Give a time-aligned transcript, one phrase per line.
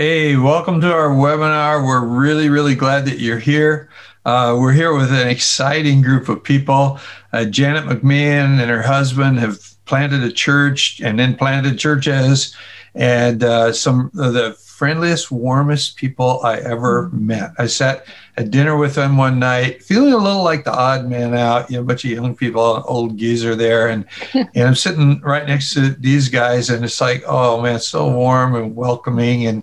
[0.00, 1.86] Hey, welcome to our webinar.
[1.86, 3.90] We're really, really glad that you're here.
[4.24, 6.98] Uh, we're here with an exciting group of people.
[7.34, 12.56] Uh, Janet McMahon and her husband have planted a church and then planted churches,
[12.94, 17.52] and uh, some of the friendliest, warmest people I ever met.
[17.58, 18.06] I sat
[18.38, 21.76] at dinner with them one night, feeling a little like the odd man out, you
[21.76, 23.88] know, a bunch of young people, an old geezer there.
[23.88, 28.10] And, and I'm sitting right next to these guys, and it's like, oh man, so
[28.10, 29.44] warm and welcoming.
[29.44, 29.62] And,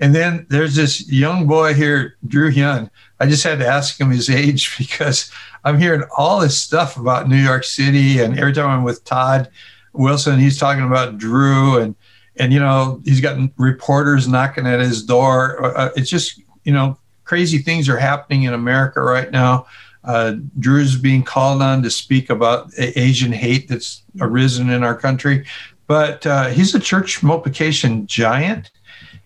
[0.00, 2.90] and then there's this young boy here, Drew Hyun.
[3.20, 5.30] I just had to ask him his age because
[5.62, 8.18] I'm hearing all this stuff about New York City.
[8.18, 9.50] And every time I'm with Todd
[9.92, 11.94] Wilson, he's talking about Drew and,
[12.38, 15.64] and you know he's got reporters knocking at his door.
[15.64, 19.66] Uh, uh, it's just you know crazy things are happening in America right now.
[20.04, 25.44] Uh, Drew's being called on to speak about Asian hate that's arisen in our country,
[25.86, 28.70] but uh, he's a church multiplication giant.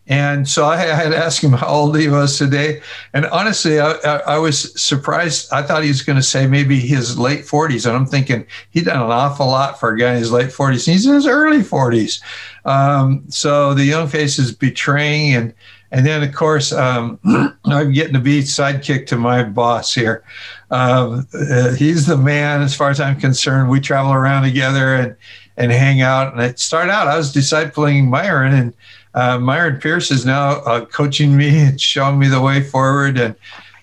[0.08, 2.82] And so I had asked him how old he was today.
[3.12, 5.52] And honestly, I, I, was surprised.
[5.52, 7.86] I thought he was going to say maybe his late 40s.
[7.86, 10.86] And I'm thinking he'd done an awful lot for a guy in his late 40s.
[10.86, 12.20] And he's in his early 40s.
[12.64, 15.36] Um, so the young face is betraying.
[15.36, 15.54] And,
[15.92, 17.20] and then, of course, um,
[17.64, 20.24] I'm getting to be sidekick to my boss here.
[20.72, 23.70] Um, uh, he's the man, as far as I'm concerned.
[23.70, 25.16] We travel around together and,
[25.56, 26.32] and hang out.
[26.32, 28.52] And it started out, I was discipling Myron.
[28.52, 28.74] And
[29.14, 33.34] uh, Myron Pierce is now uh, coaching me and showing me the way forward, and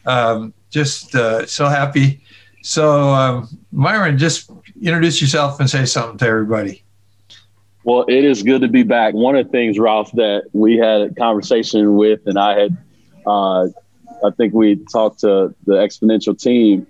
[0.05, 2.21] um, just uh, so happy.
[2.61, 6.83] So, um, Myron, just introduce yourself and say something to everybody.
[7.83, 9.13] Well, it is good to be back.
[9.13, 12.77] One of the things, Ralph, that we had a conversation with, and I had,
[13.25, 13.67] uh,
[14.25, 16.85] I think we talked to the exponential team,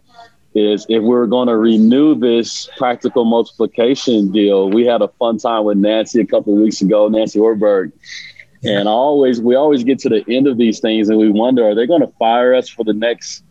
[0.56, 4.70] is if we are going to renew this practical multiplication deal.
[4.70, 7.92] We had a fun time with Nancy a couple of weeks ago, Nancy Ortberg,
[8.64, 11.76] and always we always get to the end of these things and we wonder are
[11.76, 13.44] they going to fire us for the next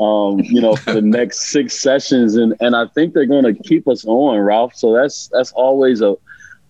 [0.00, 2.36] um, you know for the next six sessions?
[2.36, 4.74] And and I think they're going to keep us on Ralph.
[4.74, 6.16] So that's that's always a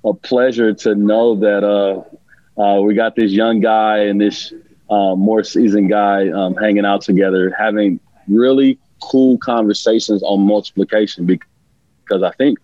[0.04, 4.52] a pleasure to know that uh, uh, we got this young guy and this
[4.90, 8.78] uh, more seasoned guy um, hanging out together having really
[9.10, 12.58] cool conversations on multiplication because I think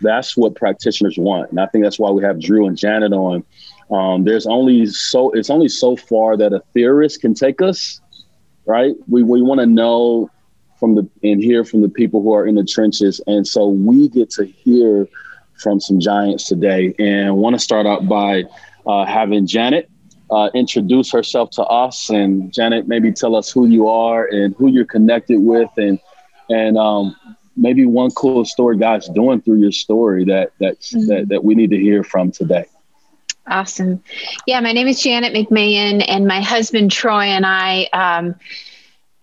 [0.00, 3.44] that's what practitioners want and I think that's why we have Drew and Janet on
[3.90, 8.00] um, there's only so it's only so far that a theorist can take us,
[8.66, 8.94] right?
[9.08, 10.30] We we want to know
[10.78, 14.08] from the and hear from the people who are in the trenches, and so we
[14.08, 15.08] get to hear
[15.60, 16.94] from some giants today.
[16.98, 18.44] And want to start out by
[18.86, 19.90] uh, having Janet
[20.30, 24.68] uh, introduce herself to us, and Janet maybe tell us who you are and who
[24.68, 25.98] you're connected with, and
[26.48, 27.16] and um,
[27.56, 31.06] maybe one cool story God's doing through your story that that mm-hmm.
[31.06, 32.66] that that we need to hear from today.
[33.46, 34.02] Awesome.
[34.46, 38.36] Yeah, my name is Janet McMahon, and my husband Troy and I um,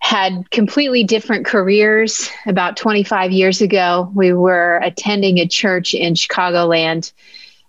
[0.00, 4.10] had completely different careers about 25 years ago.
[4.14, 7.12] We were attending a church in Chicagoland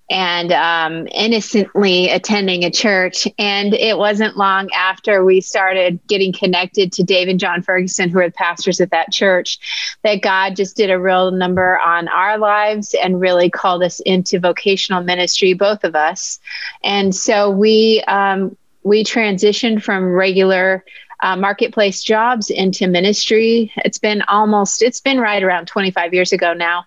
[0.09, 3.27] and um, innocently attending a church.
[3.37, 8.19] And it wasn't long after we started getting connected to Dave and Jon Ferguson, who
[8.19, 9.59] are the pastors at that church,
[10.03, 14.39] that God just did a real number on our lives and really called us into
[14.39, 16.39] vocational ministry, both of us.
[16.83, 20.83] And so we um, we transitioned from regular
[21.21, 23.71] uh, marketplace jobs into ministry.
[23.77, 26.85] It's been almost, it's been right around 25 years ago now.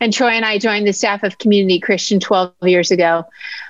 [0.00, 3.24] And Troy and I joined the staff of Community Christian 12 years ago.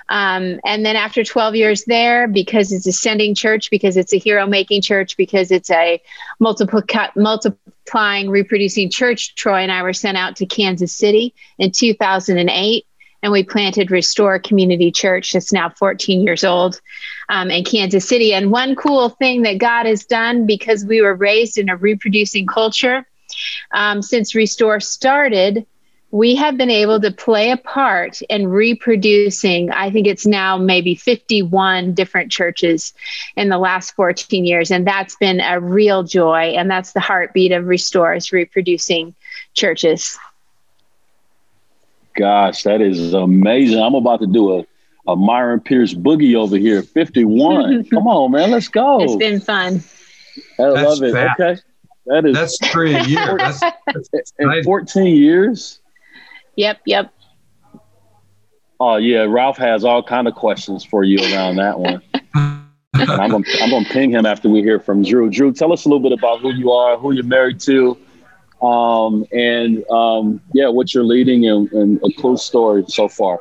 [0.09, 4.17] Um, and then after 12 years there, because it's a sending church, because it's a
[4.17, 6.01] hero making church, because it's a
[6.41, 12.85] multiplic- multiplying, reproducing church, Troy and I were sent out to Kansas City in 2008
[13.23, 15.33] and we planted Restore Community Church.
[15.33, 16.79] that's now 14 years old
[17.29, 18.33] um, in Kansas City.
[18.33, 22.45] And one cool thing that God has done because we were raised in a reproducing
[22.45, 23.05] culture
[23.71, 25.65] um, since Restore started,
[26.11, 30.95] we have been able to play a part in reproducing i think it's now maybe
[30.95, 32.93] 51 different churches
[33.35, 34.71] in the last 14 years.
[34.71, 36.53] And that's been a real joy.
[36.57, 39.15] And that's the heartbeat of restores reproducing
[39.53, 40.17] churches.
[42.15, 43.79] Gosh that is amazing.
[43.79, 44.65] I'm about to do a,
[45.11, 46.81] a myron pierce boogie over here.
[46.81, 48.51] 51 come on man.
[48.51, 49.01] Let's go.
[49.01, 49.83] It's been fun.
[50.59, 51.13] I that's love it.
[51.13, 51.39] fat.
[51.39, 51.61] okay.
[52.07, 53.37] That is that's three a year.
[53.37, 53.59] That's,
[54.11, 55.79] that's in 14 years
[56.57, 57.13] Yep, yep.
[58.79, 62.01] Oh yeah, Ralph has all kind of questions for you around that one.
[62.33, 65.29] I'm gonna I'm gonna ping him after we hear from Drew.
[65.29, 67.97] Drew, tell us a little bit about who you are, who you're married to,
[68.61, 73.39] um, and um, yeah, what you're leading and, and a cool story so far.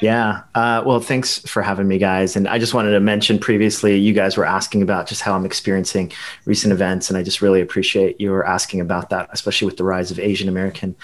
[0.00, 0.42] Yeah.
[0.54, 2.36] Uh, well, thanks for having me, guys.
[2.36, 5.46] And I just wanted to mention previously, you guys were asking about just how I'm
[5.46, 6.12] experiencing
[6.44, 7.08] recent events.
[7.08, 10.48] And I just really appreciate you asking about that, especially with the rise of Asian
[10.48, 10.94] American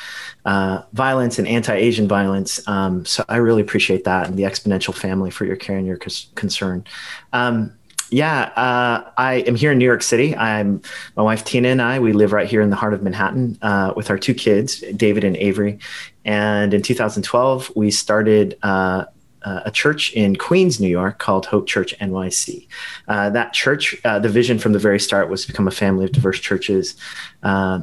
[0.45, 2.67] uh, violence and anti Asian violence.
[2.69, 5.99] Um, so I really appreciate that and the exponential family for your care and your
[6.35, 6.85] concern.
[7.33, 7.73] Um,
[8.13, 10.37] yeah, uh, I am here in New York City.
[10.37, 10.83] I'm
[11.17, 11.99] my wife Tina and I.
[11.99, 15.25] We live right here in the heart of Manhattan uh, with our two kids, David
[15.25, 15.79] and Avery.
[16.25, 19.07] And in 2012, we started uh,
[19.43, 22.67] a church in Queens, New York, called Hope Church NYC.
[23.09, 26.05] Uh, that church, uh, the vision from the very start was to become a family
[26.05, 26.97] of diverse churches.
[27.43, 27.81] Uh,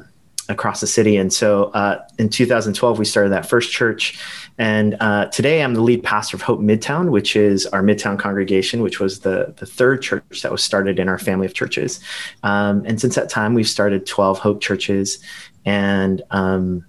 [0.49, 1.15] across the city.
[1.15, 4.19] And so uh, in 2012, we started that first church.
[4.57, 8.81] And uh, today I'm the lead pastor of Hope Midtown, which is our Midtown congregation,
[8.81, 12.01] which was the, the third church that was started in our family of churches.
[12.43, 15.19] Um, and since that time, we've started 12 Hope churches.
[15.65, 16.85] And um,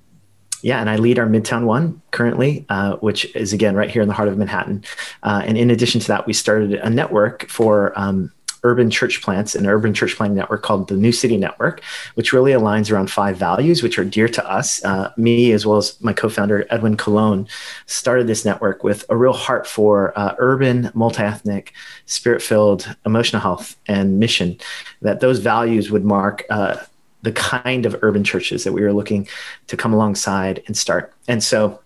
[0.63, 4.09] yeah, and I lead our Midtown One currently, uh, which is again right here in
[4.09, 4.85] the heart of Manhattan.
[5.23, 9.55] Uh, and in addition to that, we started a network for um, urban church plants,
[9.55, 11.83] an urban church planting network called the New City Network,
[12.15, 14.83] which really aligns around five values, which are dear to us.
[14.85, 17.47] Uh, me, as well as my co founder, Edwin Colon,
[17.87, 21.73] started this network with a real heart for uh, urban, multi ethnic,
[22.07, 24.59] spirit filled emotional health and mission,
[25.03, 26.45] that those values would mark.
[26.51, 26.77] Uh,
[27.23, 29.29] the kind of urban churches that we were looking
[29.67, 31.13] to come alongside and start.
[31.29, 31.79] And so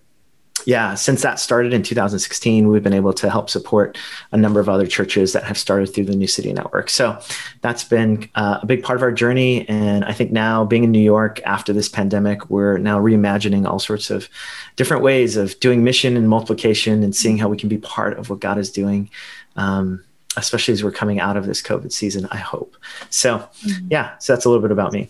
[0.67, 3.99] yeah, since that started in 2016, we've been able to help support
[4.33, 6.91] a number of other churches that have started through the New City Network.
[6.91, 7.19] So
[7.61, 9.69] that's been uh, a big part of our journey.
[9.69, 13.79] And I think now, being in New York after this pandemic, we're now reimagining all
[13.79, 14.29] sorts of
[14.77, 18.31] different ways of doing mission and multiplication and seeing how we can be part of
[18.31, 19.11] what God is doing.
[19.57, 20.03] Um,
[20.37, 22.77] especially as we're coming out of this COVID season, I hope.
[23.09, 23.87] So, mm-hmm.
[23.91, 25.09] yeah, so that's a little bit about me.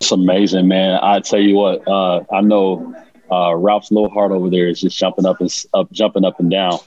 [0.00, 0.98] It's amazing, man.
[1.02, 2.96] I tell you what, uh, I know
[3.30, 6.50] uh, Ralph's little heart over there is just jumping up and up, jumping up and
[6.50, 6.78] down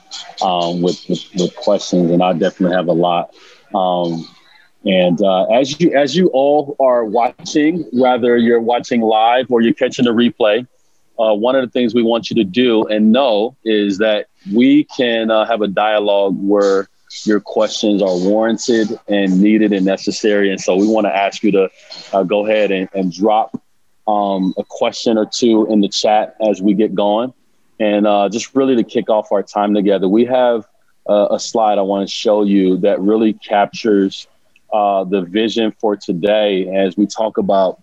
[0.42, 3.34] um, with, with, with questions, and I definitely have a lot.
[3.74, 4.28] Um,
[4.86, 9.74] and uh, as you as you all are watching, whether you're watching live or you're
[9.74, 10.68] catching the replay,
[11.18, 14.84] uh, one of the things we want you to do and know is that we
[14.84, 16.90] can uh, have a dialogue where
[17.24, 20.52] your questions are warranted and needed and necessary.
[20.52, 21.70] And so we want to ask you to
[22.12, 23.63] uh, go ahead and, and drop
[24.08, 27.34] um, a question or two in the chat as we get going.
[27.80, 30.68] And uh, just really to kick off our time together, we have
[31.10, 34.28] uh, a slide I want to show you that really captures
[34.72, 37.80] uh, the vision for today as we talk about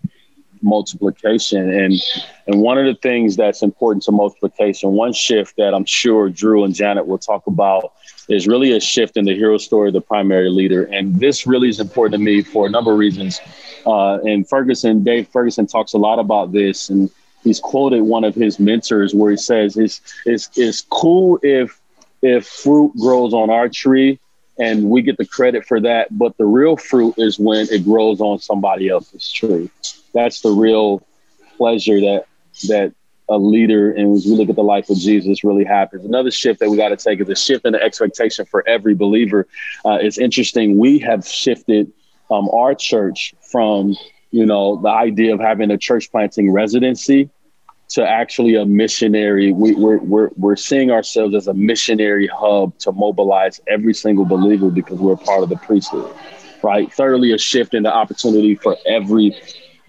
[0.61, 1.69] multiplication.
[1.69, 2.01] And,
[2.47, 6.63] and one of the things that's important to multiplication, one shift that I'm sure Drew
[6.63, 7.93] and Janet will talk about
[8.29, 10.83] is really a shift in the hero story of the primary leader.
[10.85, 13.39] And this really is important to me for a number of reasons.
[13.85, 17.09] Uh, and Ferguson, Dave Ferguson talks a lot about this, and
[17.43, 21.79] he's quoted one of his mentors where he says, "It's it's it's cool if
[22.21, 24.19] if fruit grows on our tree."
[24.59, 28.21] And we get the credit for that, but the real fruit is when it grows
[28.21, 29.71] on somebody else's tree.
[30.13, 31.05] That's the real
[31.57, 32.25] pleasure that
[32.67, 32.93] that
[33.29, 36.03] a leader and as we look at the life of Jesus really happens.
[36.03, 38.93] Another shift that we got to take is a shift in the expectation for every
[38.93, 39.47] believer.
[39.85, 40.77] Uh, it's interesting.
[40.77, 41.91] We have shifted
[42.29, 43.95] um, our church from
[44.31, 47.29] you know the idea of having a church planting residency
[47.91, 49.51] to actually a missionary.
[49.51, 54.69] We, we're, we're, we're seeing ourselves as a missionary hub to mobilize every single believer
[54.69, 56.09] because we're part of the priesthood,
[56.63, 56.91] right?
[56.93, 59.35] Thirdly, a shift in the opportunity for every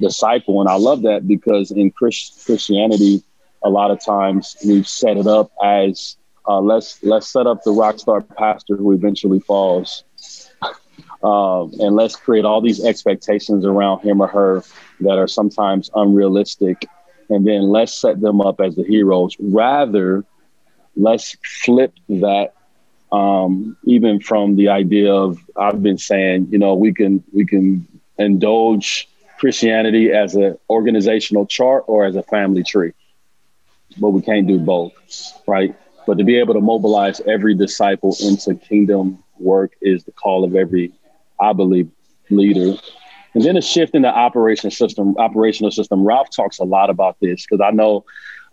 [0.03, 0.61] disciple.
[0.61, 3.23] And I love that because in Christ, Christianity,
[3.63, 6.17] a lot of times we've set it up as
[6.47, 10.03] uh, let's let's set up the rock star pastor who eventually falls
[11.23, 14.65] um, and let's create all these expectations around him or her
[15.01, 16.87] that are sometimes unrealistic.
[17.31, 19.37] And then let's set them up as the heroes.
[19.39, 20.25] Rather,
[20.97, 22.55] let's flip that
[23.13, 27.87] um, even from the idea of I've been saying, you know, we can we can
[28.19, 29.09] indulge
[29.43, 32.93] Christianity as an organizational chart or as a family tree,
[34.01, 34.93] but we can't do both,
[35.49, 35.75] right?
[36.07, 40.55] But to be able to mobilize every disciple into kingdom work is the call of
[40.57, 40.93] every
[41.41, 41.91] I believe,
[42.31, 42.79] leader.
[43.35, 46.05] And then a shift in the operation system, operational system.
[46.07, 48.05] Ralph talks a lot about this because I know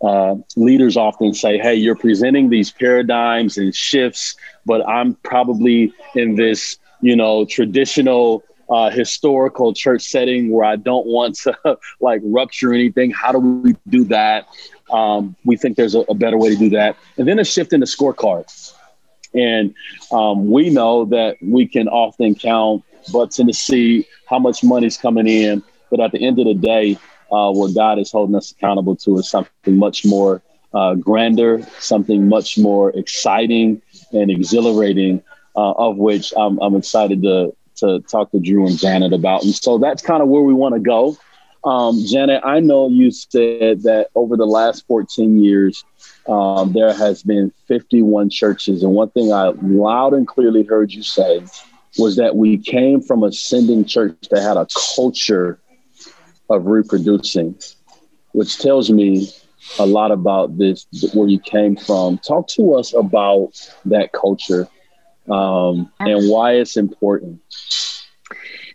[0.02, 6.36] uh, leaders often say, "Hey, you're presenting these paradigms and shifts, but I'm probably in
[6.36, 11.58] this, you know, traditional." Uh, historical church setting where I don't want to
[12.00, 13.10] like rupture anything.
[13.10, 14.46] How do we do that?
[14.92, 16.96] Um, we think there's a, a, better way to do that.
[17.18, 18.72] And then a shift in the scorecard.
[19.34, 19.74] And
[20.12, 24.96] um, we know that we can often count butts in the seat, how much money's
[24.96, 25.62] coming in.
[25.90, 26.96] But at the end of the day,
[27.32, 30.42] uh, what God is holding us accountable to is something much more
[30.74, 35.22] uh, grander, something much more exciting and exhilarating,
[35.56, 39.42] uh, of which I'm, I'm excited to, to talk to Drew and Janet about.
[39.42, 41.16] And so that's kind of where we want to go.
[41.64, 45.84] Um, Janet, I know you said that over the last 14 years,
[46.26, 48.82] um, there has been 51 churches.
[48.82, 51.42] And one thing I loud and clearly heard you say
[51.98, 55.60] was that we came from a sending church that had a culture
[56.48, 57.58] of reproducing,
[58.32, 59.28] which tells me
[59.78, 62.18] a lot about this, where you came from.
[62.18, 63.52] Talk to us about
[63.84, 64.68] that culture
[65.30, 67.40] um, and why it's important.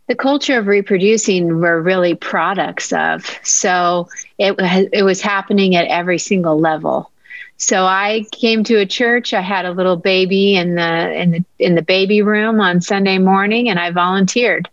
[0.08, 3.26] The culture of reproducing we're really products of.
[3.44, 4.08] So
[4.38, 4.56] it,
[4.94, 7.12] it was happening at every single level.
[7.58, 9.34] So I came to a church.
[9.34, 13.18] I had a little baby in the in the in the baby room on Sunday
[13.18, 14.70] morning, and I volunteered.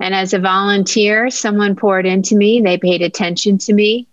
[0.00, 2.60] And as a volunteer, someone poured into me.
[2.60, 4.08] They paid attention to me,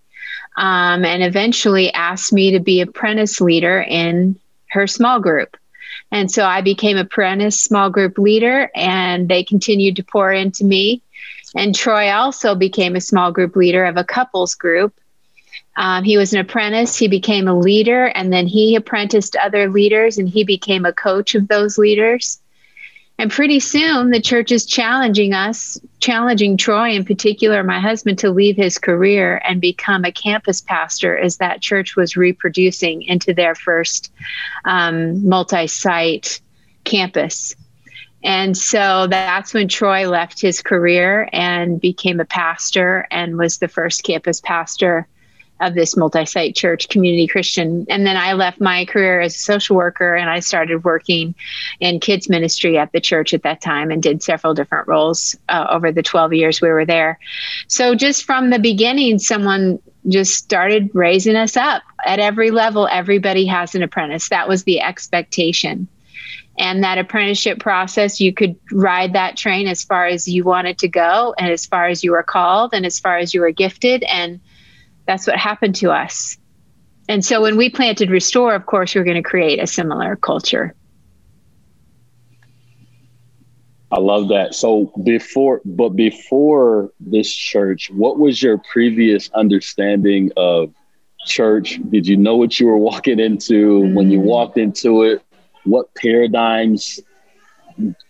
[0.55, 5.57] um, and eventually asked me to be apprentice leader in her small group.
[6.11, 11.01] And so I became apprentice small group leader, and they continued to pour into me.
[11.55, 14.93] And Troy also became a small group leader of a couples group.
[15.77, 16.97] Um, he was an apprentice.
[16.97, 21.35] He became a leader, and then he apprenticed other leaders, and he became a coach
[21.35, 22.39] of those leaders.
[23.17, 28.29] And pretty soon, the church is challenging us, challenging Troy in particular, my husband, to
[28.29, 33.55] leave his career and become a campus pastor as that church was reproducing into their
[33.55, 34.11] first
[34.65, 36.41] um, multi site
[36.83, 37.55] campus.
[38.21, 43.67] And so that's when Troy left his career and became a pastor and was the
[43.67, 45.07] first campus pastor
[45.61, 47.85] of this multi-site church community christian.
[47.89, 51.35] And then i left my career as a social worker and i started working
[51.79, 55.67] in kids ministry at the church at that time and did several different roles uh,
[55.69, 57.19] over the 12 years we were there.
[57.67, 61.83] So just from the beginning someone just started raising us up.
[62.05, 64.29] At every level everybody has an apprentice.
[64.29, 65.87] That was the expectation.
[66.57, 70.87] And that apprenticeship process you could ride that train as far as you wanted to
[70.87, 74.03] go and as far as you were called and as far as you were gifted.
[74.03, 74.39] And
[75.07, 76.37] that's what happened to us.
[77.07, 80.15] And so when we planted Restore, of course, we are going to create a similar
[80.15, 80.73] culture.
[83.91, 84.55] I love that.
[84.55, 90.73] So before, but before this church, what was your previous understanding of
[91.25, 91.79] church?
[91.89, 93.93] Did you know what you were walking into mm.
[93.93, 94.23] when you mm.
[94.23, 95.21] walked into it?
[95.63, 96.99] What paradigms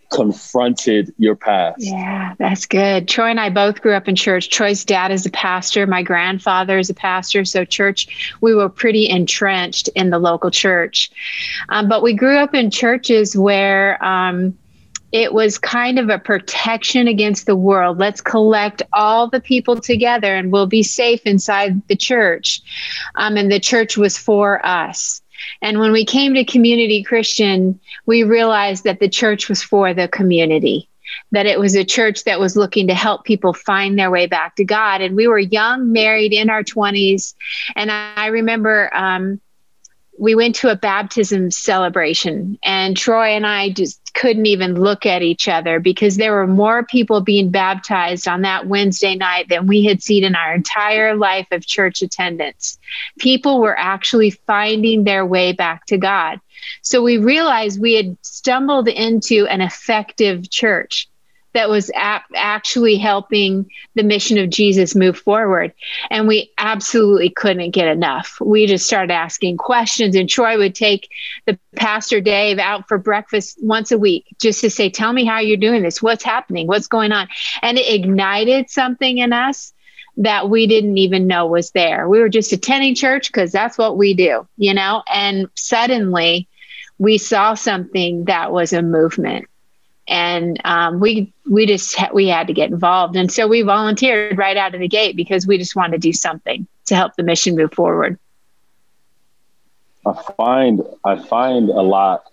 [0.09, 1.77] confronted your past.
[1.79, 3.07] Yeah, that's good.
[3.07, 4.49] Troy and I both grew up in church.
[4.49, 7.45] Troy's dad is a pastor, my grandfather is a pastor.
[7.45, 11.11] So, church, we were pretty entrenched in the local church.
[11.69, 14.57] Um, but we grew up in churches where, um,
[15.11, 17.97] it was kind of a protection against the world.
[17.97, 22.61] Let's collect all the people together and we'll be safe inside the church.
[23.15, 25.21] Um, and the church was for us.
[25.61, 30.07] And when we came to Community Christian, we realized that the church was for the
[30.07, 30.89] community,
[31.31, 34.55] that it was a church that was looking to help people find their way back
[34.55, 35.01] to God.
[35.01, 37.35] And we were young, married in our 20s.
[37.75, 39.39] And I remember um,
[40.17, 45.21] we went to a baptism celebration, and Troy and I just couldn't even look at
[45.21, 49.83] each other because there were more people being baptized on that Wednesday night than we
[49.83, 52.77] had seen in our entire life of church attendance.
[53.19, 56.39] People were actually finding their way back to God.
[56.81, 61.09] So we realized we had stumbled into an effective church
[61.55, 65.73] that was ap- actually helping the mission of Jesus move forward.
[66.11, 68.37] And we absolutely couldn't get enough.
[68.39, 71.09] We just started asking questions, and Troy would take
[71.45, 75.39] the pastor Dave out for breakfast once a week just to say, Tell me how
[75.39, 76.01] you're doing this.
[76.01, 76.67] What's happening?
[76.67, 77.27] What's going on?
[77.61, 79.73] And it ignited something in us
[80.17, 82.07] that we didn't even know was there.
[82.07, 85.03] We were just attending church because that's what we do, you know?
[85.11, 86.47] And suddenly
[86.97, 89.47] we saw something that was a movement
[90.07, 94.37] and um, we we just ha- we had to get involved and so we volunteered
[94.37, 97.23] right out of the gate because we just wanted to do something to help the
[97.23, 98.19] mission move forward
[100.05, 102.25] i find i find a lot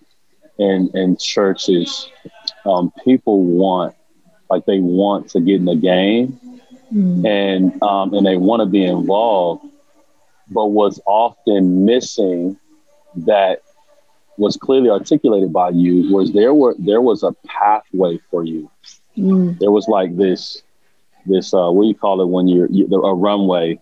[0.58, 2.08] in in churches
[2.66, 3.94] um, people want
[4.50, 6.38] like they want to get in the game
[6.92, 7.26] mm.
[7.26, 9.64] and um, and they want to be involved
[10.50, 12.58] but what's often missing
[13.14, 13.62] that
[14.42, 18.70] was clearly articulated by you was there were there was a pathway for you.
[19.16, 19.58] Mm.
[19.60, 20.62] There was like this
[21.26, 23.78] this uh, what do you call it when you're you, a runway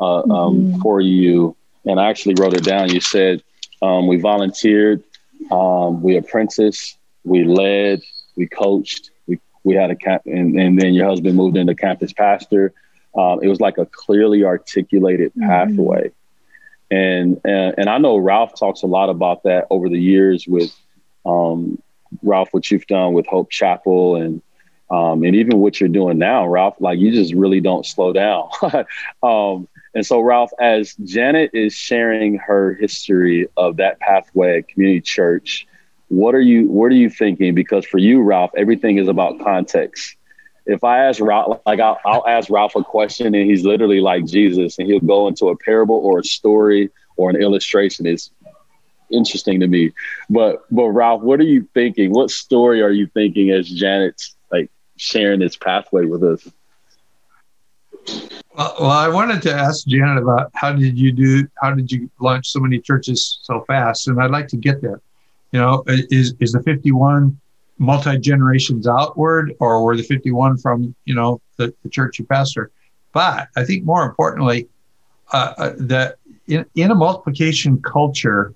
[0.00, 0.80] uh, um, mm-hmm.
[0.80, 1.56] for you.
[1.86, 2.90] And I actually wrote it down.
[2.90, 3.42] You said
[3.82, 5.02] um, we volunteered,
[5.50, 8.00] um, we apprenticed, we led,
[8.36, 12.12] we coached, we we had a camp, and, and then your husband moved into campus
[12.12, 12.72] pastor.
[13.14, 15.48] Um, it was like a clearly articulated mm-hmm.
[15.48, 16.12] pathway.
[16.90, 20.74] And, and, and I know Ralph talks a lot about that over the years with
[21.24, 21.80] um,
[22.22, 24.42] Ralph, what you've done with Hope Chapel and
[24.90, 28.50] um, and even what you're doing now, Ralph, like you just really don't slow down.
[29.22, 35.00] um, and so, Ralph, as Janet is sharing her history of that pathway at community
[35.00, 35.66] church,
[36.08, 37.54] what are you what are you thinking?
[37.54, 40.16] Because for you, Ralph, everything is about context.
[40.66, 44.26] If I ask Ralph, like I'll, I'll ask Ralph a question, and he's literally like
[44.26, 48.06] Jesus, and he'll go into a parable or a story or an illustration.
[48.06, 48.30] It's
[49.10, 49.92] interesting to me.
[50.28, 52.12] But but Ralph, what are you thinking?
[52.12, 56.48] What story are you thinking as Janet's like sharing this pathway with us?
[58.56, 61.46] Well, well, I wanted to ask Janet about how did you do?
[61.62, 64.08] How did you launch so many churches so fast?
[64.08, 65.00] And I'd like to get there.
[65.52, 67.38] You know, is is the 51
[67.80, 72.70] multi generations outward, or were the 51 from you know the, the church you pastor?
[73.12, 74.68] But I think more importantly,
[75.32, 78.54] uh, uh, that in, in a multiplication culture,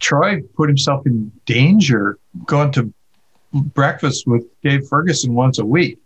[0.00, 2.92] Troy put himself in danger going to
[3.52, 5.98] breakfast with Dave Ferguson once a week.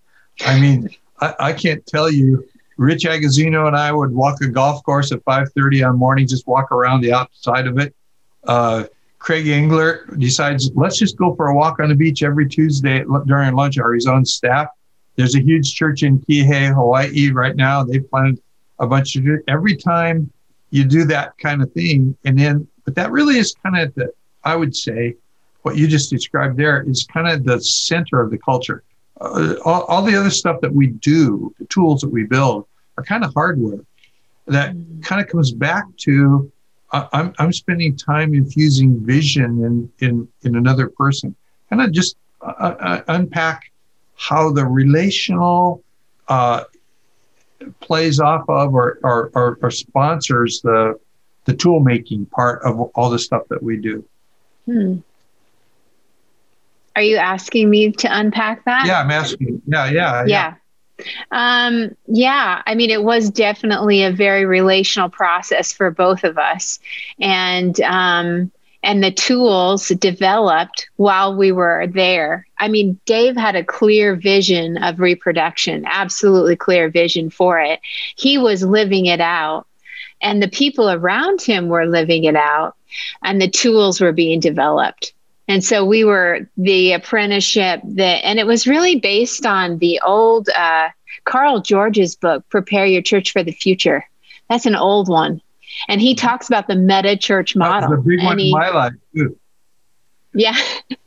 [0.44, 0.90] I mean,
[1.20, 2.46] I, I can't tell you.
[2.78, 6.70] Rich Agazino and I would walk a golf course at 5:30 on morning, just walk
[6.70, 7.94] around the outside of it.
[8.44, 8.84] Uh,
[9.26, 13.56] Craig Engler decides, let's just go for a walk on the beach every Tuesday during
[13.56, 13.92] lunch hour.
[13.92, 14.68] He's on staff.
[15.16, 17.82] There's a huge church in Kihei, Hawaii right now.
[17.82, 18.40] They planted
[18.78, 20.30] a bunch of every time
[20.70, 22.16] you do that kind of thing.
[22.24, 24.12] And then, but that really is kind of the,
[24.44, 25.16] I would say,
[25.62, 28.84] what you just described there is kind of the center of the culture.
[29.20, 32.64] Uh, all, all the other stuff that we do, the tools that we build,
[32.96, 33.80] are kind of hardware
[34.46, 36.48] that kind of comes back to
[36.92, 41.34] I'm, I'm spending time infusing vision in, in, in another person.
[41.70, 43.72] And I just uh, uh, unpack
[44.16, 45.82] how the relational
[46.28, 46.64] uh,
[47.80, 50.98] plays off of or, or, or, or, sponsors the,
[51.44, 54.04] the tool making part of all the stuff that we do.
[54.66, 54.98] Hmm.
[56.94, 58.86] Are you asking me to unpack that?
[58.86, 59.60] Yeah, I'm asking.
[59.66, 60.24] Yeah, yeah, yeah.
[60.26, 60.54] yeah.
[61.30, 66.78] Um, yeah, I mean, it was definitely a very relational process for both of us,
[67.20, 68.50] and um,
[68.82, 72.46] and the tools developed while we were there.
[72.58, 77.80] I mean, Dave had a clear vision of reproduction, absolutely clear vision for it.
[78.16, 79.66] He was living it out,
[80.22, 82.76] and the people around him were living it out,
[83.22, 85.12] and the tools were being developed.
[85.48, 90.48] And so we were the apprenticeship that, and it was really based on the old
[90.48, 90.88] uh,
[91.24, 94.04] Carl George's book, Prepare Your Church for the Future.
[94.50, 95.40] That's an old one.
[95.88, 97.90] And he talks about the meta church model.
[97.90, 99.38] That's a big one he, in my life, too.
[100.34, 100.56] Yeah.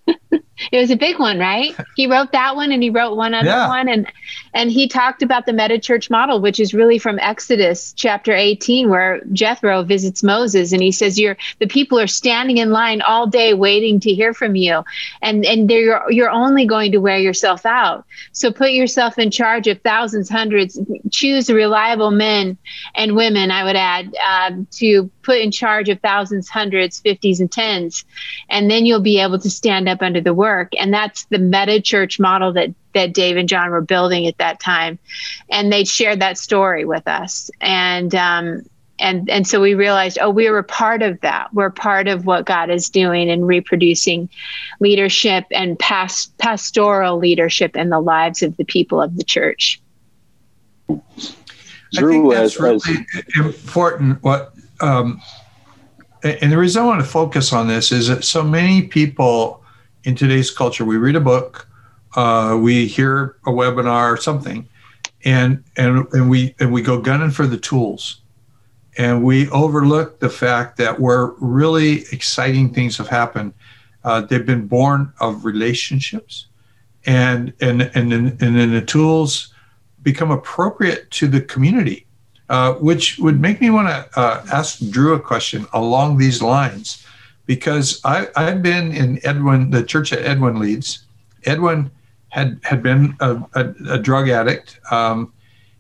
[0.72, 1.76] it was a big one, right?
[1.96, 3.68] He wrote that one and he wrote one other yeah.
[3.68, 4.08] one and
[4.54, 8.90] and he talked about the meta church model, which is really from Exodus chapter 18,
[8.90, 13.28] where Jethro visits Moses and he says, You're the people are standing in line all
[13.28, 14.84] day waiting to hear from you.
[15.22, 18.06] And and you're you're only going to wear yourself out.
[18.32, 20.80] So put yourself in charge of thousands, hundreds,
[21.12, 22.58] choose reliable men
[22.96, 27.52] and women, I would add, um, to put in charge of thousands, hundreds, fifties, and
[27.52, 28.04] tens.
[28.50, 30.72] And then you'll be able to stand up under the work.
[30.80, 34.60] And that's the meta church model that that Dave and Jon were building at that
[34.60, 34.98] time,
[35.50, 37.52] and they shared that story with us.
[37.62, 38.64] And um,
[39.00, 41.54] and and so we realized, oh, we were part of that.
[41.54, 44.30] We're part of what God is doing in reproducing
[44.80, 49.82] leadership and past pastoral leadership in the lives of the people of the church.
[51.94, 54.24] Drew, I think that's as, really as, important.
[54.24, 55.22] What um,
[56.24, 59.59] and the reason I want to focus on this is that so many people
[60.04, 61.68] in today's culture, we read a book,
[62.16, 64.68] uh, we hear a webinar or something,
[65.26, 68.22] and and and we and we go gunning for the tools,
[68.98, 73.54] and we overlook the fact that where really exciting things have happened,
[74.04, 76.48] uh, they've been born of relationships,
[77.06, 79.54] and and and and then the tools
[80.02, 82.08] become appropriate to the community,
[82.48, 87.06] uh, which would make me want to uh, ask Drew a question along these lines,
[87.50, 91.04] because I, I've been in Edwin, the church that Edwin leads.
[91.46, 91.90] Edwin
[92.28, 94.80] had had been a, a, a drug addict.
[94.92, 95.34] Um,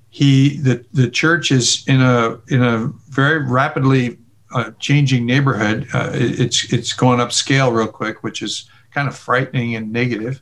[0.09, 4.17] he the the church is in a in a very rapidly
[4.51, 5.87] uh, changing neighborhood.
[5.93, 9.93] Uh, it, it's it's going up scale real quick, which is kind of frightening and
[9.93, 10.41] negative.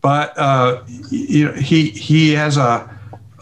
[0.00, 2.88] But uh, you know, he he has a,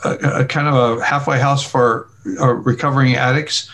[0.04, 2.08] a, a, kind of a halfway house for
[2.40, 3.70] uh, recovering addicts,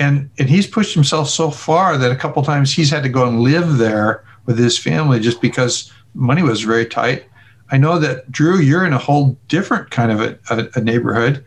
[0.00, 3.28] and and he's pushed himself so far that a couple times he's had to go
[3.28, 7.24] and live there with his family just because money was very tight
[7.70, 11.44] I know that Drew, you're in a whole different kind of a, a, a neighborhood,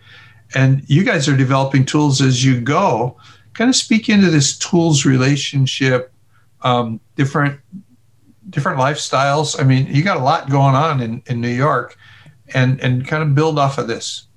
[0.55, 3.17] and you guys are developing tools as you go.
[3.53, 6.13] kind of speak into this tools relationship,
[6.61, 7.59] um, different
[8.49, 9.59] different lifestyles.
[9.59, 11.97] I mean, you got a lot going on in, in New York,
[12.53, 14.27] and and kind of build off of this.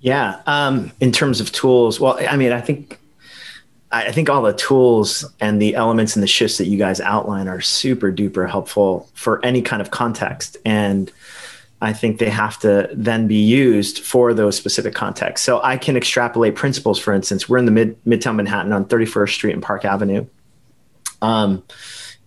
[0.00, 2.98] Yeah, um, in terms of tools, well, I mean, I think
[3.92, 7.46] I think all the tools and the elements and the shifts that you guys outline
[7.46, 10.56] are super duper helpful for any kind of context.
[10.64, 11.12] And
[11.80, 15.44] I think they have to then be used for those specific contexts.
[15.44, 16.98] So I can extrapolate principles.
[16.98, 20.26] For instance, we're in the mid Midtown Manhattan on 31st Street and Park Avenue.
[21.22, 21.62] Um,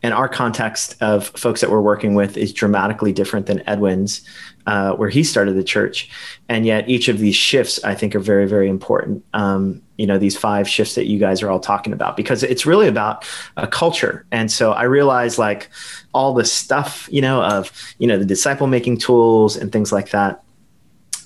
[0.02, 4.22] and our context of folks that we're working with is dramatically different than Edwin's,
[4.66, 6.10] uh, where he started the church.
[6.48, 9.26] And yet, each of these shifts, I think, are very, very important.
[9.34, 12.66] Um, you know, these five shifts that you guys are all talking about, because it's
[12.66, 13.26] really about
[13.58, 14.26] a culture.
[14.32, 15.70] And so I realize, like,
[16.14, 20.12] all the stuff, you know, of, you know, the disciple making tools and things like
[20.12, 20.44] that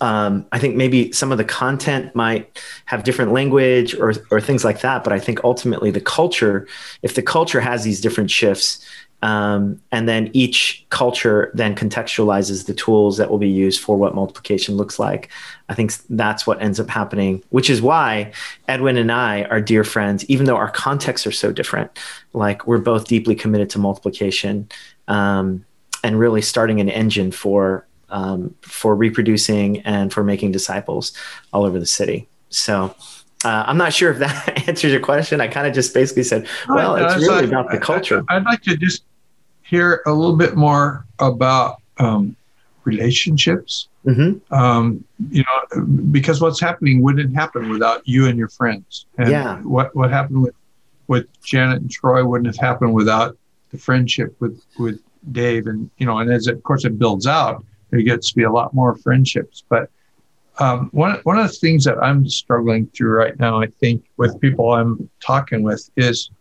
[0.04, 4.66] um, I think maybe some of the content might have different language or, or things
[4.66, 5.02] like that.
[5.02, 6.68] But I think ultimately the culture,
[7.04, 8.86] if the culture has these different shifts,
[9.22, 14.14] um, and then each culture then contextualizes the tools that will be used for what
[14.14, 15.30] multiplication looks like.
[15.70, 18.34] I think that's what ends up happening, which is why
[18.68, 21.98] Edwin and I are dear friends, even though our contexts are so different.
[22.34, 24.68] Like we're both deeply committed to multiplication
[25.08, 25.64] um,
[26.04, 31.12] and really starting an engine for um, for reproducing and for making disciples
[31.52, 32.28] all over the city.
[32.50, 32.96] So
[33.44, 35.42] uh, I'm not sure if that answers your question.
[35.42, 38.24] I kind of just basically said, well, it's really like, about the culture.
[38.30, 39.04] I, would like to just
[39.64, 42.36] hear a little bit more about um,
[42.84, 43.90] relationships.
[44.06, 44.54] Mm-hmm.
[44.54, 49.06] Um, you know, because what's happening wouldn't happen without you and your friends.
[49.18, 49.60] And yeah.
[49.62, 50.56] What what happened with
[51.08, 53.38] with Janet and Troy wouldn't have happened without
[53.72, 55.00] the friendship with with
[55.32, 55.68] Dave.
[55.68, 58.42] And you know, and as it, of course it builds out, there gets to be
[58.42, 59.64] a lot more friendships.
[59.70, 59.90] But
[60.58, 64.40] um, one one of the things that I'm struggling through right now, I think, with
[64.42, 66.32] people I'm talking with, is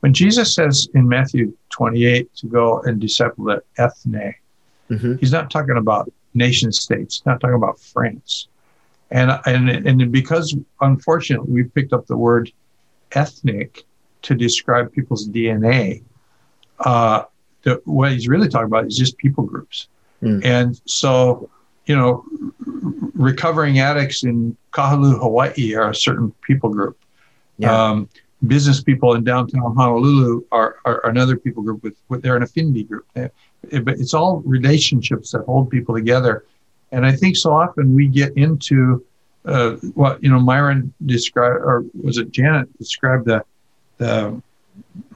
[0.00, 4.34] when Jesus says in Matthew 28 to go and disciple the ethne,
[4.90, 5.16] mm-hmm.
[5.16, 8.48] he's not talking about nation states, not talking about France.
[9.10, 12.52] And, and, and because unfortunately we picked up the word
[13.12, 13.84] ethnic
[14.22, 16.02] to describe people's DNA,
[16.80, 17.22] uh,
[17.62, 19.88] the, what he's really talking about is just people groups.
[20.24, 20.44] Mm.
[20.44, 21.48] And so,
[21.86, 22.24] you know,
[23.14, 26.98] recovering addicts in Kahului, Hawaii are a certain people group.
[27.58, 27.72] Yeah.
[27.72, 28.08] Um,
[28.46, 32.84] business people in downtown Honolulu are, are, another people group with, with they're an affinity
[32.84, 33.06] group.
[33.14, 33.32] It,
[33.84, 36.44] but it's all relationships that hold people together.
[36.92, 39.04] And I think so often we get into
[39.44, 43.44] uh, what you know Myron described, or was it Janet described the
[43.98, 44.40] the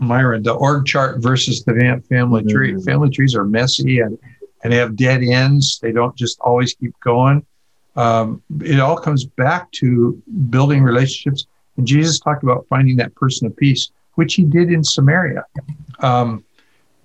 [0.01, 2.51] Myron the org chart versus the family mm-hmm.
[2.51, 2.81] tree.
[2.83, 4.19] Family trees are messy and
[4.63, 5.79] and they have dead ends.
[5.81, 7.45] They don't just always keep going.
[7.97, 11.47] Um, it all comes back to building relationships.
[11.77, 15.45] And Jesus talked about finding that person of peace, which he did in Samaria.
[16.01, 16.45] Um,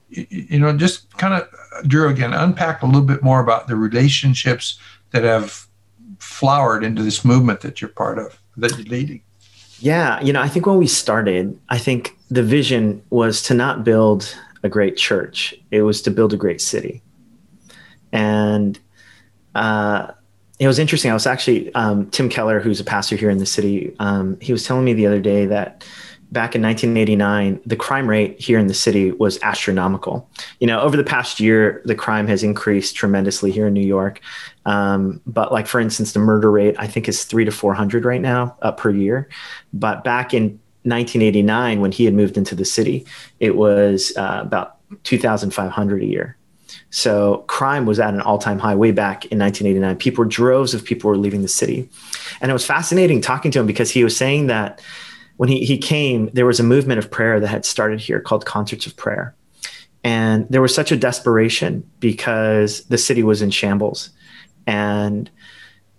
[0.10, 3.76] you, you know, just kind of, Drew, again, unpack a little bit more about the
[3.76, 4.80] relationships
[5.12, 5.68] that have
[6.20, 9.24] flowered into this movement that you're part of, that you're leading.
[9.80, 13.84] Yeah, you know, I think when we started, I think the vision was to not
[13.84, 17.02] build a great church, it was to build a great city
[18.14, 18.80] and
[19.56, 20.12] uh,
[20.60, 21.12] it was interesting.
[21.12, 23.94] I was actually um, Tim Keller, who's a pastor here in the city.
[24.00, 25.84] Um, he was telling me the other day that
[26.32, 30.30] back in 1989, the crime rate here in the city was astronomical.
[30.60, 34.22] You know, over the past year, the crime has increased tremendously here in New York.
[34.66, 38.22] Um, but like for instance, the murder rate I think is three to 400 right
[38.22, 39.30] now uh, per year.
[39.74, 43.06] But back in 1989, when he had moved into the city,
[43.40, 46.38] it was uh, about 2,500 a year.
[46.94, 49.98] So crime was at an all-time high way back in 1989.
[49.98, 51.90] People, droves of people were leaving the city,
[52.40, 54.80] and it was fascinating talking to him because he was saying that
[55.38, 58.46] when he he came, there was a movement of prayer that had started here called
[58.46, 59.34] Concerts of Prayer,
[60.04, 64.12] and there was such a desperation because the city was in shambles,
[64.68, 65.32] and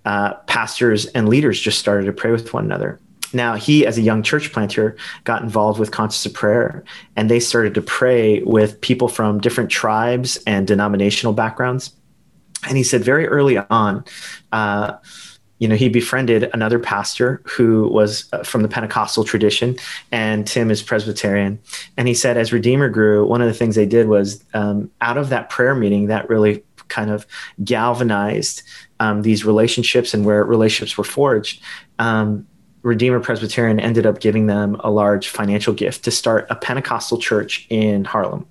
[0.05, 3.01] uh, pastors and leaders just started to pray with one another.
[3.35, 6.85] Now, he, as a young church planter, got involved with Concerts of Prayer,
[7.17, 11.93] and they started to pray with people from different tribes and denominational backgrounds.
[12.67, 14.05] And he said very early on,
[14.53, 14.95] uh,
[15.59, 19.77] you know, he befriended another pastor who was uh, from the Pentecostal tradition,
[20.11, 21.59] and Tim is Presbyterian.
[21.97, 25.17] And he said, as Redeemer grew, one of the things they did was um, out
[25.17, 27.27] of that prayer meeting, that really kind of
[27.63, 28.63] galvanized
[29.01, 31.63] um, these relationships and where relationships were forged.
[31.99, 32.47] Um,
[32.85, 37.67] Redeemer Presbyterian ended up giving them a large financial gift to start a Pentecostal church
[37.71, 38.47] in Harlem.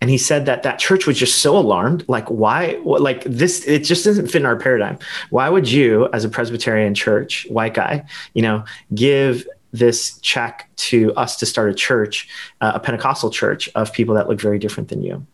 [0.00, 2.04] And he said that that church was just so alarmed.
[2.08, 2.80] Like, why?
[2.84, 4.98] Like, this, it just doesn't fit in our paradigm.
[5.30, 11.12] Why would you, as a Presbyterian church, white guy, you know, give this check to
[11.14, 12.26] us to start a church,
[12.62, 15.26] uh, a Pentecostal church of people that look very different than you.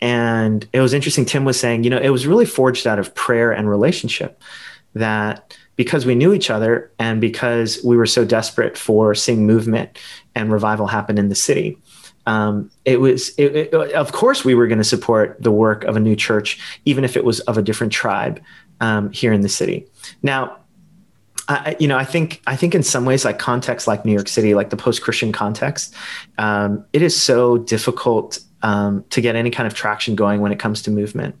[0.00, 1.24] And it was interesting.
[1.24, 4.42] Tim was saying, you know, it was really forged out of prayer and relationship
[4.94, 9.98] that because we knew each other and because we were so desperate for seeing movement
[10.34, 11.78] and revival happen in the city,
[12.26, 15.96] um, it was, it, it, of course, we were going to support the work of
[15.96, 18.40] a new church, even if it was of a different tribe
[18.80, 19.86] um, here in the city.
[20.22, 20.58] Now,
[21.48, 24.28] I, you know, I think I think in some ways, like contexts like New York
[24.28, 25.94] City, like the post-Christian context,
[26.38, 30.58] um, it is so difficult um, to get any kind of traction going when it
[30.58, 31.34] comes to movement,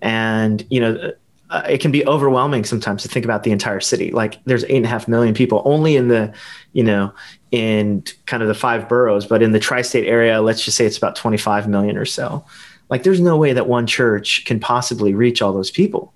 [0.00, 1.12] and you know,
[1.56, 4.10] uh, it can be overwhelming sometimes to think about the entire city.
[4.10, 6.32] Like, there's eight and a half million people only in the,
[6.72, 7.12] you know,
[7.50, 10.98] in kind of the five boroughs, but in the tri-state area, let's just say it's
[10.98, 12.44] about 25 million or so.
[12.88, 16.14] Like, there's no way that one church can possibly reach all those people,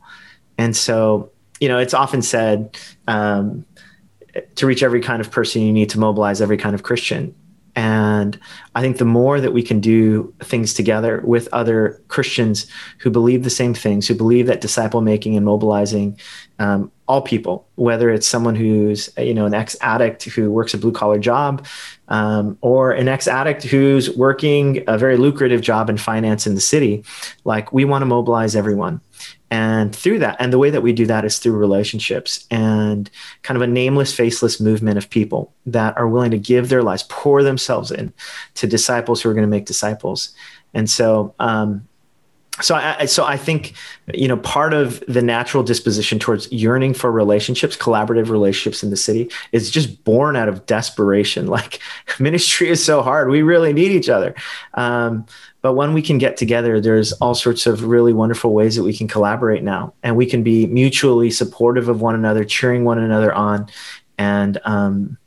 [0.58, 2.76] and so you know, it's often said
[3.06, 3.64] um,
[4.56, 7.34] to reach every kind of person, you need to mobilize every kind of Christian.
[7.76, 8.38] And
[8.74, 12.66] I think the more that we can do things together with other Christians
[12.98, 16.18] who believe the same things, who believe that disciple making and mobilizing
[16.58, 20.78] um, all people, whether it's someone who's you know an ex addict who works a
[20.78, 21.66] blue collar job,
[22.08, 26.60] um, or an ex addict who's working a very lucrative job in finance in the
[26.60, 27.04] city,
[27.44, 29.00] like we want to mobilize everyone
[29.50, 33.10] and through that and the way that we do that is through relationships and
[33.42, 37.04] kind of a nameless faceless movement of people that are willing to give their lives
[37.08, 38.12] pour themselves in
[38.54, 40.34] to disciples who are going to make disciples.
[40.72, 41.86] And so um,
[42.60, 43.74] so I, so I think
[44.12, 48.96] you know part of the natural disposition towards yearning for relationships collaborative relationships in the
[48.96, 51.48] city is just born out of desperation.
[51.60, 51.80] Like
[52.20, 53.28] ministry is so hard.
[53.28, 54.34] We really need each other.
[54.74, 55.26] Um,
[55.62, 58.96] but when we can get together, there's all sorts of really wonderful ways that we
[58.96, 63.34] can collaborate now, and we can be mutually supportive of one another, cheering one another
[63.34, 63.66] on,
[64.16, 65.18] and um,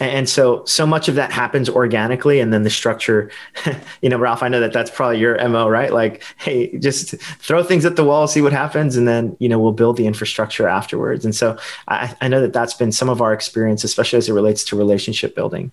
[0.00, 3.30] and so so much of that happens organically, and then the structure,
[4.02, 5.92] you know, Ralph, I know that that's probably your mo, right?
[5.92, 9.58] Like, hey, just throw things at the wall, see what happens, and then you know
[9.58, 11.24] we'll build the infrastructure afterwards.
[11.24, 11.56] And so
[11.88, 14.76] I, I know that that's been some of our experience, especially as it relates to
[14.76, 15.72] relationship building.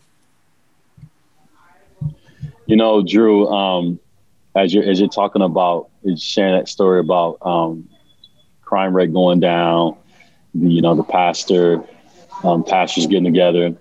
[2.65, 3.99] You know, Drew, um,
[4.55, 7.89] as you're as you're talking about sharing that story about um,
[8.61, 9.97] crime rate going down,
[10.53, 11.83] you know, the pastor,
[12.43, 13.75] um, pastors getting together,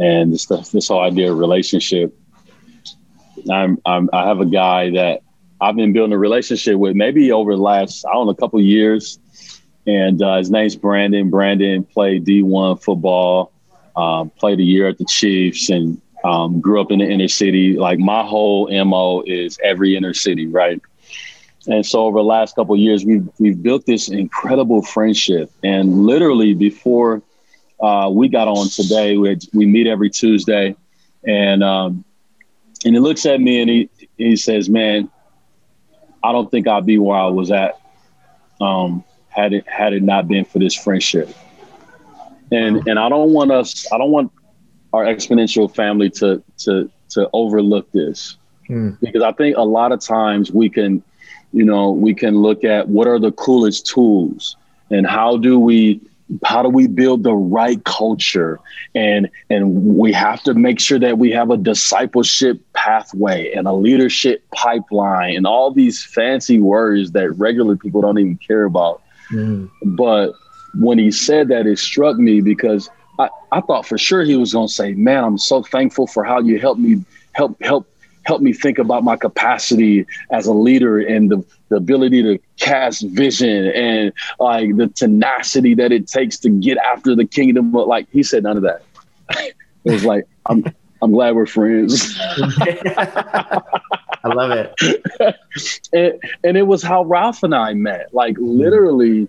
[0.00, 2.16] and this this whole idea of relationship.
[3.50, 5.20] I'm, I'm I have a guy that
[5.60, 8.60] I've been building a relationship with maybe over the last I don't know a couple
[8.60, 9.18] years,
[9.86, 11.30] and uh, his name's Brandon.
[11.30, 13.52] Brandon played D1 football,
[13.96, 17.76] um, played a year at the Chiefs, and um, grew up in the inner city.
[17.76, 20.80] Like my whole mo is every inner city, right?
[21.66, 25.50] And so over the last couple years, we've we've built this incredible friendship.
[25.62, 27.22] And literally before
[27.80, 30.76] uh, we got on today, we we meet every Tuesday,
[31.26, 32.04] and um,
[32.84, 35.10] and he looks at me and he he says, "Man,
[36.22, 37.80] I don't think I'd be where I was at
[38.60, 41.34] um, had it had it not been for this friendship."
[42.52, 44.32] And and I don't want us, I don't want
[44.92, 48.36] our exponential family to to to overlook this
[48.68, 48.98] mm.
[49.00, 51.02] because I think a lot of times we can,
[51.52, 54.56] you know, we can look at what are the coolest tools
[54.90, 56.00] and how do we
[56.44, 58.60] how do we build the right culture
[58.94, 63.72] and and we have to make sure that we have a discipleship pathway and a
[63.72, 69.68] leadership pipeline and all these fancy words that regular people don't even care about mm.
[69.82, 70.32] but
[70.74, 72.88] when he said that it struck me because
[73.18, 76.24] I, I thought for sure he was going to say, "Man, I'm so thankful for
[76.24, 77.86] how you helped me help help
[78.24, 83.06] help me think about my capacity as a leader and the, the ability to cast
[83.08, 88.08] vision and like the tenacity that it takes to get after the kingdom." But like
[88.10, 88.82] he said, none of that.
[89.84, 90.64] it was like I'm
[91.02, 92.14] I'm glad we're friends.
[94.22, 94.74] I love it.
[95.92, 98.12] and, and it was how Ralph and I met.
[98.12, 99.28] Like literally,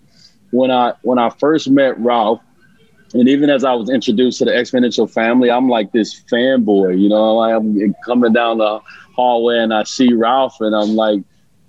[0.52, 2.42] when I when I first met Ralph
[3.14, 7.10] and even as I was introduced to the exponential family, I'm like this fanboy, you
[7.10, 7.40] know.
[7.42, 8.80] I'm coming down the
[9.16, 11.22] hallway and I see Ralph, and I'm like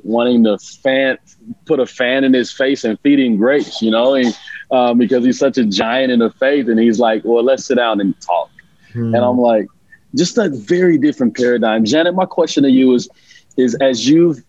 [0.05, 1.19] wanting to fan,
[1.67, 4.37] put a fan in his face and feed him grapes, you know, and,
[4.71, 6.69] um, because he's such a giant in the faith.
[6.69, 8.51] And he's like, "Well, let's sit down and talk."
[8.93, 9.15] Hmm.
[9.15, 9.67] And I'm like,
[10.15, 11.85] just a very different paradigm.
[11.85, 13.09] Janet, my question to you is,
[13.57, 14.43] is as you've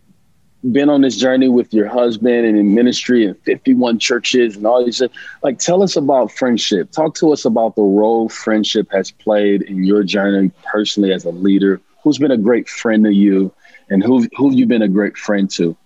[0.72, 4.84] been on this journey with your husband and in ministry and 51 churches and all
[4.84, 5.02] these
[5.42, 9.84] like tell us about friendship talk to us about the role friendship has played in
[9.84, 13.52] your journey personally as a leader who's been a great friend to you
[13.94, 15.78] and who who you been a great friend to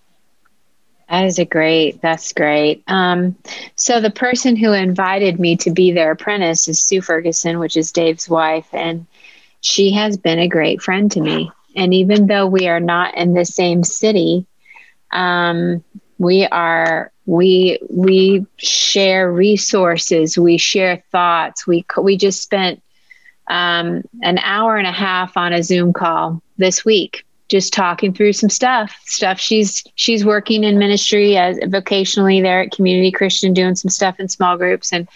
[1.10, 2.02] That is a great.
[2.02, 2.84] That's great.
[2.88, 3.36] Um,
[3.76, 7.92] so the person who invited me to be their apprentice is Sue Ferguson, which is
[7.92, 9.06] Dave's wife, and
[9.62, 11.52] she has been a great friend to me.
[11.76, 14.46] And even though we are not in the same city,
[15.12, 15.84] um,
[16.18, 21.68] we are we we share resources, we share thoughts.
[21.68, 22.82] We we just spent
[23.50, 28.34] um, an hour and a half on a Zoom call this week just talking through
[28.34, 33.76] some stuff stuff she's she's working in ministry as vocationally there at community christian doing
[33.76, 34.92] some stuff in small groups.
[34.92, 35.08] And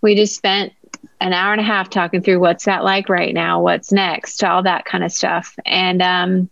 [0.00, 0.72] we just spent
[1.20, 4.62] an hour and a half talking through what's that like right now what's next all
[4.62, 5.56] that kind of stuff.
[5.64, 6.50] And um,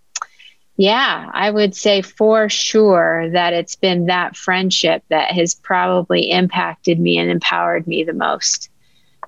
[0.79, 6.99] yeah i would say for sure that it's been that friendship that has probably impacted
[6.99, 8.71] me and empowered me the most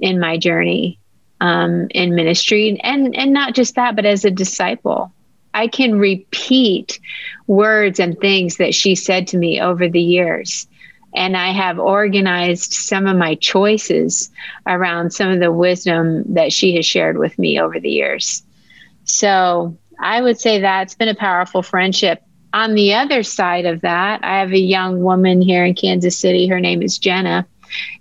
[0.01, 0.99] in my journey
[1.40, 2.81] um, in ministry.
[2.83, 5.12] And and not just that but as a disciple
[5.55, 6.99] I can repeat
[7.47, 10.67] words and things that she said to me over the years.
[11.14, 14.31] And I have organized some of my choices
[14.67, 18.43] around some of the wisdom that she has shared with me over the years.
[19.05, 22.21] So I would say that's been a powerful friendship.
[22.53, 26.49] On the other side of that, I have a young woman here in Kansas City.
[26.49, 27.47] Her name is Jenna.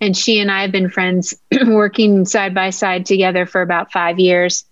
[0.02, 1.36] And she and I have been friends
[1.68, 4.66] working side by side together for about five years.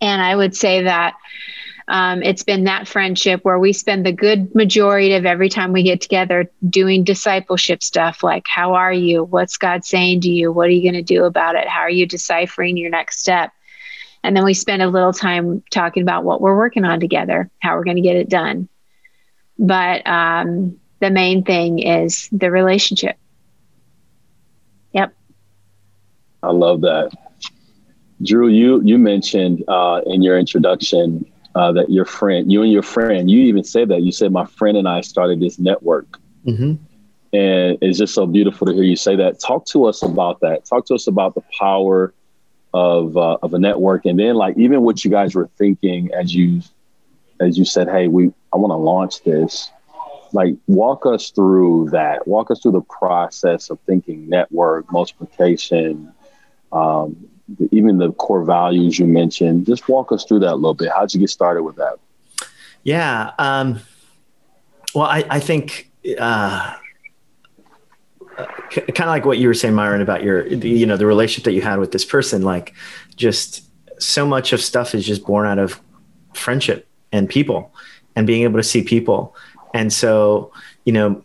[0.00, 1.14] And I would say that
[1.90, 5.82] um, it's been that friendship where we spend the good majority of every time we
[5.82, 9.24] get together doing discipleship stuff like how are you?
[9.24, 10.52] What's god saying to you?
[10.52, 11.66] What are you going to do about it?
[11.66, 13.50] How are you deciphering your next step?
[14.22, 17.74] And then we spend a little time talking about what we're working on together how
[17.74, 18.68] we're going to get it done.
[19.58, 23.16] But um, the main thing is the relationship.
[24.92, 25.12] Yep.
[26.40, 27.10] I love that.
[28.22, 32.82] Drew you you mentioned uh, in your introduction uh, that your friend, you and your
[32.82, 34.02] friend, you even said that.
[34.02, 36.18] You said, my friend and I started this network.
[36.46, 36.82] Mm-hmm.
[37.32, 39.38] And it's just so beautiful to hear you say that.
[39.40, 40.64] Talk to us about that.
[40.64, 42.12] Talk to us about the power
[42.72, 46.34] of uh, of a network, and then like even what you guys were thinking as
[46.34, 46.60] you
[47.40, 49.70] as you said, "Hey, we I want to launch this."
[50.32, 52.28] Like, walk us through that.
[52.28, 56.12] Walk us through the process of thinking network multiplication,
[56.70, 57.28] um,
[57.70, 59.66] even the core values you mentioned.
[59.66, 60.90] Just walk us through that a little bit.
[60.94, 61.98] How'd you get started with that?
[62.82, 63.32] Yeah.
[63.38, 63.80] Um,
[64.94, 66.76] well, I, I think uh,
[68.36, 71.52] kind of like what you were saying, Myron, about your, you know, the relationship that
[71.52, 72.42] you had with this person.
[72.42, 72.74] Like,
[73.16, 73.64] just
[74.02, 75.80] so much of stuff is just born out of
[76.32, 77.74] friendship and people
[78.16, 79.36] and being able to see people.
[79.74, 80.52] And so,
[80.84, 81.22] you know,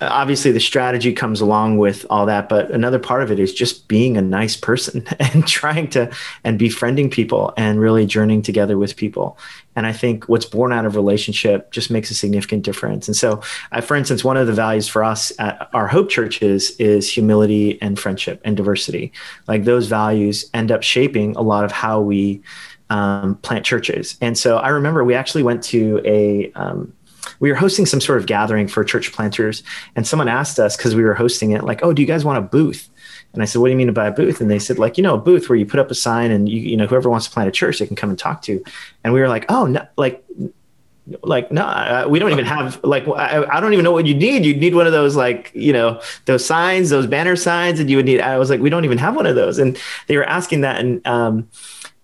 [0.00, 3.88] obviously the strategy comes along with all that but another part of it is just
[3.88, 6.10] being a nice person and trying to
[6.44, 9.38] and befriending people and really journeying together with people.
[9.76, 13.08] And i think what's born out of relationship just makes a significant difference.
[13.08, 13.40] And so
[13.72, 17.80] uh, for instance one of the values for us at our hope churches is humility
[17.82, 19.12] and friendship and diversity.
[19.46, 22.42] Like those values end up shaping a lot of how we
[22.90, 24.16] um, plant churches.
[24.20, 26.92] And so i remember we actually went to a um,
[27.40, 29.62] we were hosting some sort of gathering for church planters,
[29.96, 32.38] and someone asked us because we were hosting it, like, "Oh, do you guys want
[32.38, 32.88] a booth?"
[33.32, 35.02] And I said, "What do you mean by a booth?" And they said, "Like, you
[35.02, 37.26] know, a booth where you put up a sign and you, you know, whoever wants
[37.26, 38.62] to plant a church, they can come and talk to."
[39.04, 40.24] And we were like, "Oh, no, like."
[41.22, 44.14] like no uh, we don't even have like I, I, don't even know what you
[44.14, 47.88] need you'd need one of those like you know those signs those banner signs and
[47.88, 50.16] you would need i was like we don't even have one of those and they
[50.16, 51.48] were asking that and um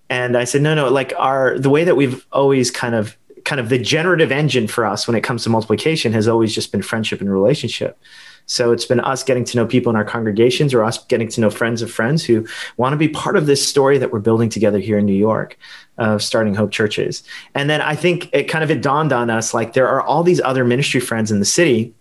[0.08, 3.60] and i said no no like our the way that we've always kind of kind
[3.60, 6.82] of the generative engine for us when it comes to multiplication has always just been
[6.82, 7.98] friendship and relationship.
[8.46, 11.40] So it's been us getting to know people in our congregations or us getting to
[11.40, 14.48] know friends of friends who want to be part of this story that we're building
[14.50, 15.58] together here in New York
[15.96, 17.22] of starting Hope churches.
[17.54, 20.22] And then I think it kind of it dawned on us like there are all
[20.22, 21.94] these other ministry friends in the city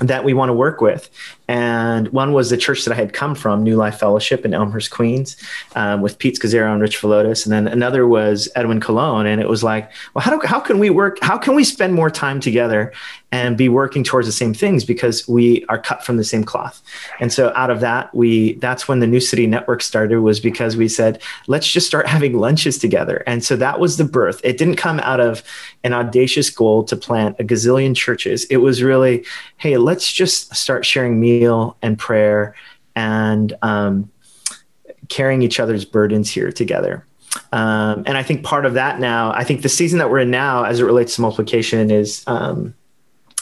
[0.00, 1.10] that we want to work with.
[1.48, 4.90] And one was the church that I had come from, New Life Fellowship in Elmhurst,
[4.90, 5.36] Queens,
[5.76, 7.44] um, with Pete Scazzero and Rich Villodas.
[7.44, 9.26] And then another was Edwin Cologne.
[9.26, 11.18] And it was like, well, how, do, how can we work?
[11.20, 12.92] How can we spend more time together
[13.32, 16.82] and be working towards the same things because we are cut from the same cloth.
[17.18, 20.76] And so out of that, we that's when the New City Network started was because
[20.76, 23.24] we said, let's just start having lunches together.
[23.26, 24.40] And so that was the birth.
[24.44, 25.42] It didn't come out of
[25.82, 28.44] an audacious goal to plant a gazillion churches.
[28.44, 29.24] It was really,
[29.56, 32.54] hey, let's just start sharing meal and prayer
[32.94, 34.10] and um,
[35.08, 37.06] carrying each other's burdens here together.
[37.50, 40.30] Um, and I think part of that now, I think the season that we're in
[40.30, 42.74] now, as it relates to multiplication, is um,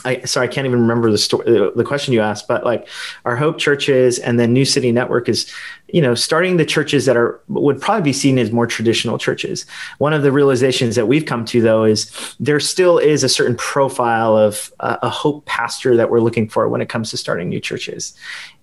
[0.04, 2.88] I sorry, I can't even remember the story, the question you asked, but like
[3.24, 5.52] our Hope churches and then New City Network is,
[5.88, 9.66] you know, starting the churches that are would probably be seen as more traditional churches.
[9.98, 13.56] One of the realizations that we've come to though is there still is a certain
[13.56, 17.48] profile of uh, a Hope pastor that we're looking for when it comes to starting
[17.48, 18.14] new churches,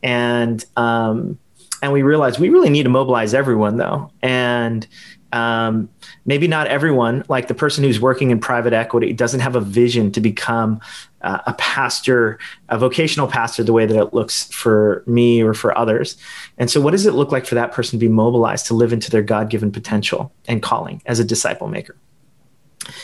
[0.01, 1.37] and um,
[1.81, 4.87] and we realize we really need to mobilize everyone though, and
[5.33, 5.89] um,
[6.25, 10.11] maybe not everyone, like the person who's working in private equity, doesn't have a vision
[10.13, 10.79] to become
[11.21, 12.39] uh, a pastor,
[12.69, 16.17] a vocational pastor, the way that it looks for me or for others.
[16.57, 18.93] And so, what does it look like for that person to be mobilized to live
[18.93, 21.95] into their God given potential and calling as a disciple maker?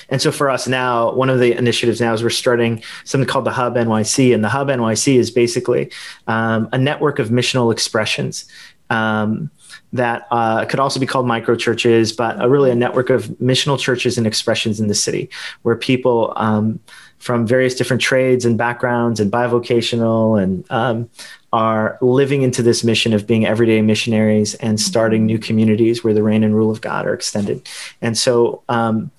[0.10, 3.46] And so for us now, one of the initiatives now is we're starting something called
[3.46, 4.34] the Hub NYC.
[4.34, 5.92] And the Hub NYC is basically
[6.28, 8.46] um, a network of missional expressions
[8.90, 9.50] um,
[9.92, 13.80] that uh, could also be called micro churches, but a, really a network of missional
[13.80, 15.30] churches and expressions in the city
[15.62, 16.80] where people um,
[17.20, 21.10] from various different trades and backgrounds and bivocational and um,
[21.54, 26.24] are living into this mission of being everyday missionaries and starting new communities where the
[26.24, 27.68] reign and rule of God are extended.
[28.02, 29.12] And so, um,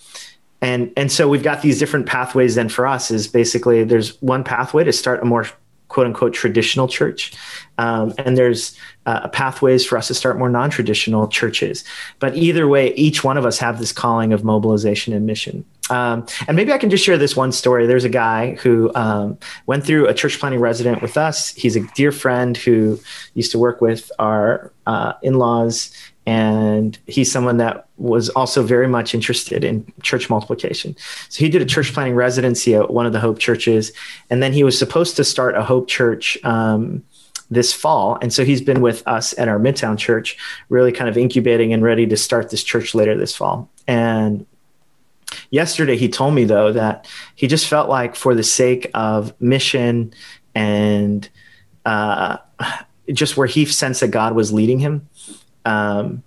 [0.61, 2.55] and and so we've got these different pathways.
[2.55, 5.47] Then for us is basically there's one pathway to start a more
[5.95, 7.32] quote unquote traditional church.
[7.78, 8.76] Um, and there's
[9.07, 11.84] uh, pathways for us to start more non traditional churches.
[12.18, 15.64] But either way, each one of us have this calling of mobilization and mission.
[15.90, 17.86] Um, and maybe I can just share this one story.
[17.86, 21.51] There's a guy who um, went through a church planting resident with us.
[21.51, 22.99] He's a dear friend who
[23.34, 25.92] used to work with our uh, in laws
[26.27, 30.97] and he's someone that was also very much interested in church multiplication.
[31.29, 33.93] So he did a church planting residency at one of the Hope churches,
[34.31, 37.03] and then he was supposed to start a Hope church um,
[37.51, 38.18] this fall.
[38.22, 40.39] And so he's been with us at our Midtown church,
[40.70, 43.68] really kind of incubating and ready to start this church later this fall.
[43.87, 44.47] And
[45.51, 50.14] yesterday he told me though that he just felt like for the sake of mission
[50.55, 51.29] and
[51.85, 52.39] uh,
[53.12, 55.09] just where he sensed that God was leading him
[55.65, 56.23] um,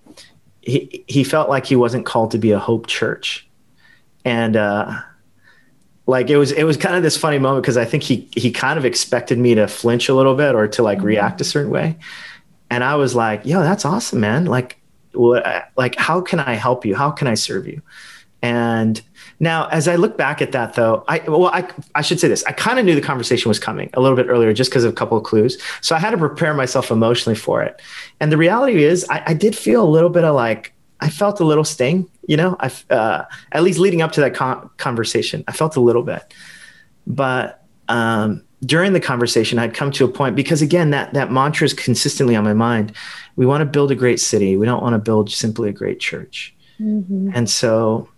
[0.62, 3.48] he he felt like he wasn't called to be a hope church,
[4.26, 5.00] and uh,
[6.06, 8.52] like it was it was kind of this funny moment because I think he he
[8.52, 11.72] kind of expected me to flinch a little bit or to like react a certain
[11.72, 11.98] way,
[12.70, 14.46] and I was like, "Yo, that's awesome, man!
[14.46, 14.78] Like,
[15.14, 15.72] what?
[15.78, 16.96] Like, how can I help you?
[16.96, 17.82] How can I serve you?"
[18.42, 19.02] And
[19.40, 22.44] now, as I look back at that, though, I well, I, I should say this:
[22.46, 24.92] I kind of knew the conversation was coming a little bit earlier, just because of
[24.92, 25.62] a couple of clues.
[25.82, 27.80] So I had to prepare myself emotionally for it.
[28.20, 31.40] And the reality is, I, I did feel a little bit of like I felt
[31.40, 32.58] a little sting, you know.
[32.60, 36.34] I uh, at least leading up to that con- conversation, I felt a little bit,
[37.06, 41.66] but um, during the conversation, I'd come to a point because again, that that mantra
[41.66, 42.92] is consistently on my mind.
[43.36, 44.58] We want to build a great city.
[44.58, 46.56] We don't want to build simply a great church.
[46.80, 47.32] Mm-hmm.
[47.36, 48.10] And so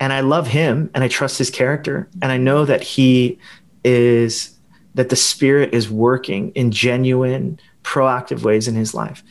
[0.00, 3.38] and I love him and I trust his character and I know that he
[3.84, 4.56] is
[4.94, 9.22] that the spirit is working in genuine proactive ways in his life.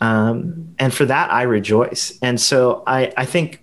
[0.00, 2.18] Um, and for that I rejoice.
[2.22, 3.62] And so I I think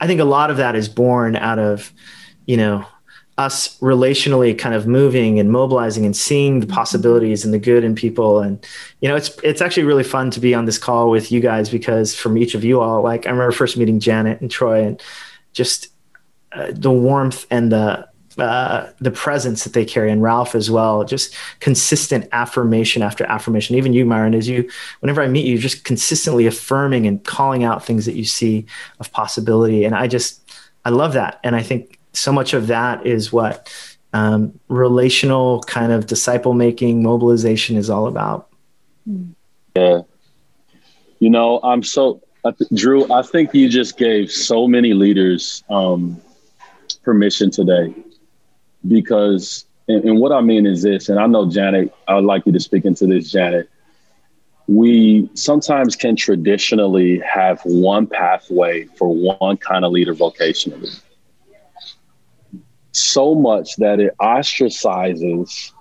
[0.00, 1.92] I think a lot of that is born out of
[2.46, 2.86] you know
[3.36, 7.94] us relationally kind of moving and mobilizing and seeing the possibilities and the good in
[7.94, 8.40] people.
[8.40, 8.64] And
[9.00, 11.68] you know it's it's actually really fun to be on this call with you guys
[11.68, 15.00] because from each of you all like i remember first meeting janet and troy and
[15.52, 15.88] just
[16.52, 21.02] uh, the warmth and the uh, the presence that they carry, and Ralph as well.
[21.02, 23.74] Just consistent affirmation after affirmation.
[23.74, 24.70] Even you, Myron, as you,
[25.00, 28.64] whenever I meet you, just consistently affirming and calling out things that you see
[29.00, 29.84] of possibility.
[29.84, 30.40] And I just,
[30.84, 31.40] I love that.
[31.42, 33.74] And I think so much of that is what
[34.12, 38.48] um, relational kind of disciple making mobilization is all about.
[39.74, 40.02] Yeah.
[41.18, 45.62] You know, I'm so I th- Drew, I think you just gave so many leaders
[45.68, 46.18] um,
[47.02, 47.94] permission today
[48.86, 52.46] because, and, and, what I mean is this, and I know Janet, I would like
[52.46, 53.68] you to speak into this, Janet.
[54.66, 61.02] We sometimes can traditionally have one pathway for one kind of leader vocationally.
[62.92, 65.72] So much that it ostracizes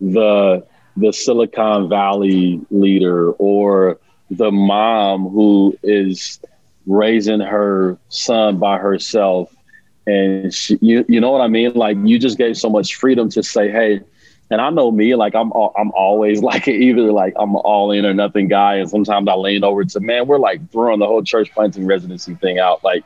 [0.00, 0.66] the
[0.96, 4.00] the Silicon Valley leader or
[4.30, 6.40] the mom who is
[6.86, 9.54] raising her son by herself.
[10.06, 11.74] And she, you you know what I mean?
[11.74, 14.00] Like you just gave so much freedom to say hey
[14.50, 18.14] and I know me like I'm I'm always like either like I'm all in or
[18.14, 18.76] nothing guy.
[18.76, 22.34] And sometimes I lean over to man we're like throwing the whole church planting residency
[22.36, 23.04] thing out like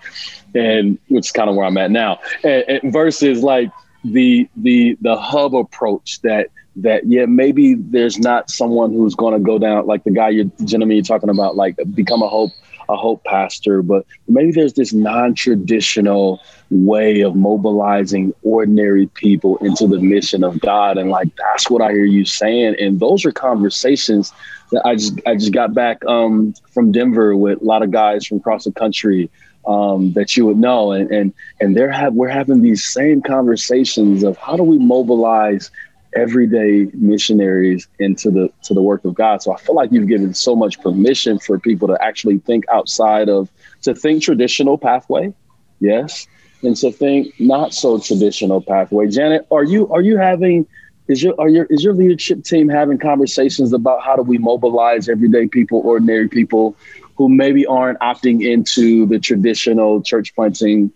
[0.55, 2.21] and which is kind of where I'm at now.
[2.45, 3.71] And, and versus like
[4.05, 9.41] the the the hub approach that that yeah maybe there's not someone who's going to
[9.41, 12.51] go down like the guy you're gentleman you're talking about like become a hope
[12.89, 19.99] a hope pastor, but maybe there's this non-traditional way of mobilizing ordinary people into the
[19.99, 20.99] mission of God.
[20.99, 22.77] And like that's what I hear you saying.
[22.79, 24.33] And those are conversations
[24.71, 28.27] that I just I just got back um, from Denver with a lot of guys
[28.27, 29.31] from across the country
[29.67, 34.23] um, that you would know, and and and they're have we're having these same conversations
[34.23, 35.71] of how do we mobilize
[36.15, 39.43] everyday missionaries into the to the work of God.
[39.43, 43.29] So I feel like you've given so much permission for people to actually think outside
[43.29, 43.51] of
[43.83, 45.33] to think traditional pathway,
[45.81, 46.27] yes,
[46.63, 49.09] and to think not so traditional pathway.
[49.09, 50.67] Janet, are you are you having
[51.09, 55.09] is your are your is your leadership team having conversations about how do we mobilize
[55.09, 56.77] everyday people, ordinary people
[57.17, 60.93] who maybe aren't opting into the traditional church planting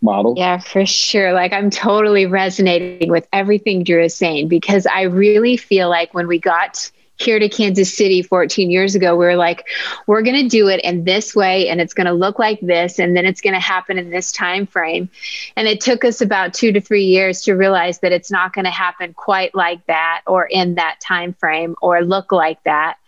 [0.00, 0.34] model.
[0.36, 1.32] Yeah, for sure.
[1.32, 6.26] Like I'm totally resonating with everything Drew is saying because I really feel like when
[6.28, 6.90] we got
[7.20, 9.66] here to Kansas City 14 years ago, we were like,
[10.06, 13.00] we're going to do it in this way and it's going to look like this
[13.00, 15.10] and then it's going to happen in this time frame.
[15.56, 18.66] And it took us about 2 to 3 years to realize that it's not going
[18.66, 22.98] to happen quite like that or in that time frame or look like that.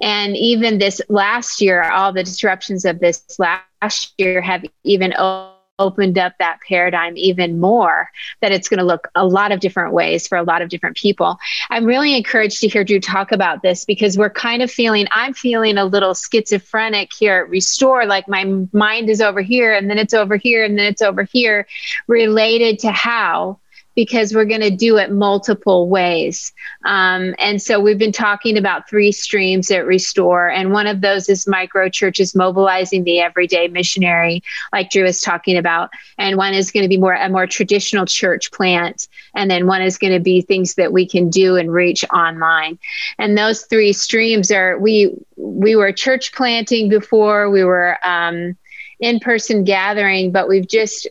[0.00, 5.59] And even this last year, all the disruptions of this last year have even opened
[5.80, 8.10] up that paradigm even more
[8.40, 10.96] that it's going to look a lot of different ways for a lot of different
[10.96, 11.38] people.
[11.70, 15.32] I'm really encouraged to hear drew talk about this because we're kind of feeling i'm
[15.32, 19.96] feeling a little schizophrenic here at restore like my mind is over here and then
[19.96, 21.66] it's over here and then it's over here
[22.08, 23.59] related to how
[23.94, 26.52] because we're going to do it multiple ways.
[26.84, 31.28] Um, and so we've been talking about three streams at Restore, and one of those
[31.28, 36.70] is micro churches mobilizing the everyday missionary, like Drew was talking about, and one is
[36.70, 40.20] going to be more a more traditional church plant, and then one is going to
[40.20, 42.78] be things that we can do and reach online.
[43.18, 48.56] And those three streams are we we were church planting before, we were um,
[49.00, 51.08] in person gathering, but we've just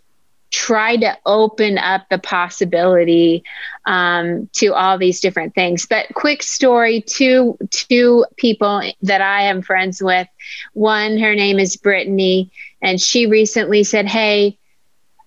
[0.51, 3.43] try to open up the possibility
[3.85, 5.85] um, to all these different things.
[5.85, 10.27] But quick story: two two people that I am friends with.
[10.73, 14.57] One, her name is Brittany, and she recently said, "Hey."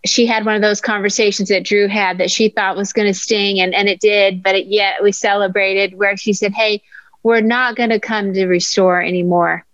[0.05, 3.15] She had one of those conversations that Drew had that she thought was going to
[3.17, 6.83] sting, and, and it did, but it, yet we celebrated where she said, Hey,
[7.23, 9.65] we're not going to come to restore anymore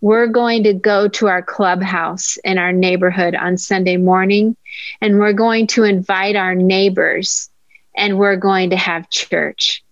[0.00, 4.56] we're going to go to our clubhouse in our neighborhood on Sunday morning
[5.00, 7.50] and we're going to invite our neighbors
[7.96, 9.82] and we're going to have church.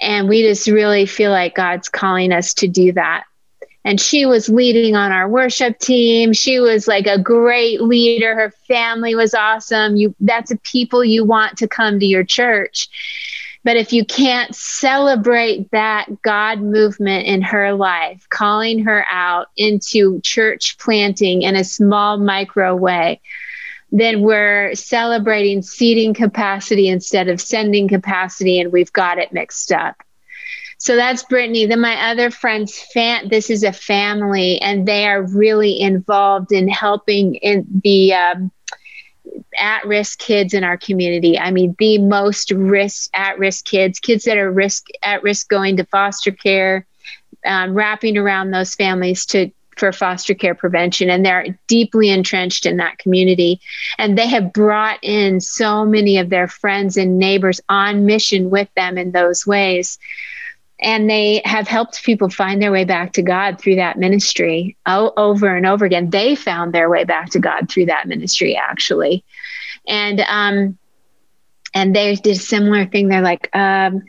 [0.00, 3.24] And we just really feel like God's calling us to do that.
[3.84, 6.34] And she was leading on our worship team.
[6.34, 8.34] She was like a great leader.
[8.34, 9.96] Her family was awesome.
[9.96, 12.88] You that's the people you want to come to your church.
[13.62, 20.20] But if you can't celebrate that God movement in her life, calling her out into
[20.22, 23.20] church planting in a small micro way,
[23.92, 29.96] then we're celebrating seating capacity instead of sending capacity, and we've got it mixed up.
[30.78, 31.66] So that's Brittany.
[31.66, 36.68] Then my other friends, fan, this is a family, and they are really involved in
[36.68, 38.50] helping in the um,
[39.58, 41.38] at risk kids in our community.
[41.38, 45.76] I mean, the most risk at risk kids, kids that are risk at risk going
[45.76, 46.86] to foster care,
[47.44, 52.76] um, wrapping around those families to for foster care prevention and they're deeply entrenched in
[52.76, 53.58] that community
[53.98, 58.68] and they have brought in so many of their friends and neighbors on mission with
[58.74, 59.98] them in those ways
[60.82, 65.12] and they have helped people find their way back to God through that ministry o-
[65.16, 66.10] over and over again.
[66.10, 69.24] They found their way back to God through that ministry, actually,
[69.86, 70.78] and um,
[71.74, 73.08] and they did a similar thing.
[73.08, 74.02] They're like, um,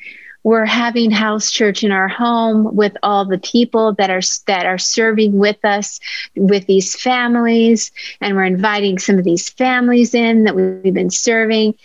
[0.44, 4.78] we're having house church in our home with all the people that are that are
[4.78, 6.00] serving with us
[6.36, 7.92] with these families,
[8.22, 11.76] and we're inviting some of these families in that we've been serving,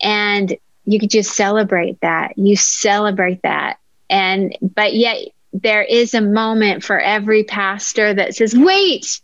[0.00, 2.36] and you could just celebrate that.
[2.38, 3.79] You celebrate that
[4.10, 9.20] and but yet there is a moment for every pastor that says wait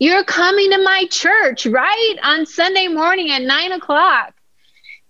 [0.00, 2.16] you're coming to my church right?
[2.22, 4.34] On sunday morning at nine o'clock.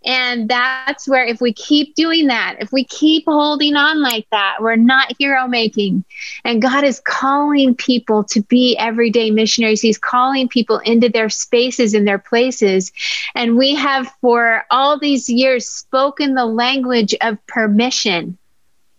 [0.06, 4.58] And that's where if we keep doing that if we keep holding on like that
[4.60, 6.04] we're not hero making.
[6.44, 9.80] And god is calling people to be everyday missionaries.
[9.80, 12.92] He's calling people into their spaces and their places.
[13.34, 18.36] And we have for all these years spoken the language of permission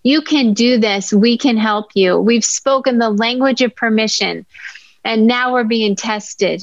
[0.05, 1.11] you can do this.
[1.11, 2.19] We can help you.
[2.19, 4.45] We've spoken the language of permission,
[5.03, 6.61] and now we're being tested.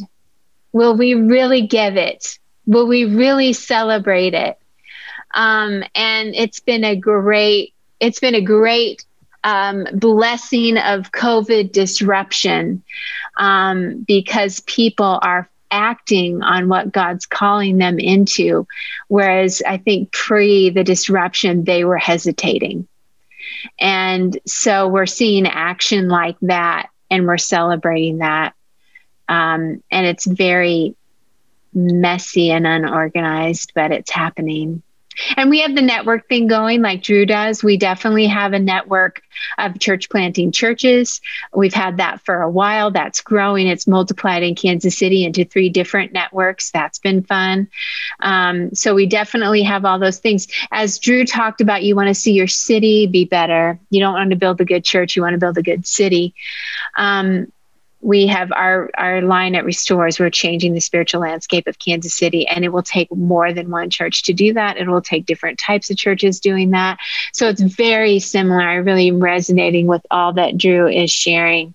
[0.70, 2.38] Will we really give it?
[2.66, 4.61] Will we really celebrate it?
[5.34, 9.05] Um, and it's been a great, it's been a great
[9.43, 12.84] um, blessing of COVID disruption
[13.38, 18.68] um, because people are acting on what God's calling them into.
[19.09, 22.86] Whereas I think pre the disruption, they were hesitating.
[23.79, 28.55] And so we're seeing action like that and we're celebrating that.
[29.29, 30.95] Um, and it's very
[31.75, 34.83] messy and unorganized, but it's happening.
[35.37, 37.63] And we have the network thing going like Drew does.
[37.63, 39.23] We definitely have a network
[39.59, 41.21] of church planting churches.
[41.55, 42.91] We've had that for a while.
[42.91, 43.67] That's growing.
[43.67, 46.71] It's multiplied in Kansas City into three different networks.
[46.71, 47.69] That's been fun.
[48.21, 50.49] Um, so we definitely have all those things.
[50.71, 53.79] As Drew talked about, you want to see your city be better.
[53.91, 56.35] You don't want to build a good church, you want to build a good city.
[56.97, 57.53] Um,
[58.03, 60.19] we have our our line at restores.
[60.19, 63.91] We're changing the spiritual landscape of kansas city and it will take more than one
[63.91, 64.77] church to do that.
[64.77, 66.99] It will take different types of churches doing that.
[67.33, 68.61] So it's very similar.
[68.61, 71.75] I really am resonating with all that drew is sharing.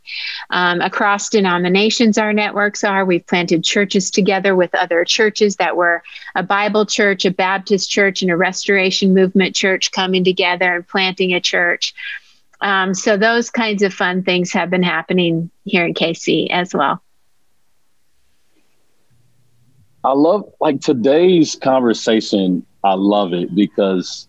[0.49, 3.05] Um, across denominations our networks are.
[3.05, 6.03] We've planted churches together with other churches that were
[6.35, 11.33] a bible church a baptist church and a restoration movement church coming together and planting
[11.33, 11.93] a church
[12.61, 17.01] um, so those kinds of fun things have been happening here in KC as well.
[20.03, 22.65] I love like today's conversation.
[22.83, 24.27] I love it because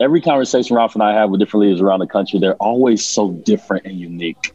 [0.00, 3.30] every conversation Ralph and I have with different leaders around the country, they're always so
[3.30, 4.52] different and unique.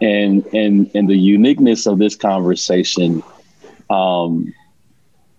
[0.00, 3.22] And and and the uniqueness of this conversation,
[3.90, 4.52] um,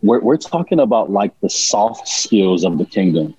[0.03, 3.33] we're we're talking about like the soft skills of the kingdom.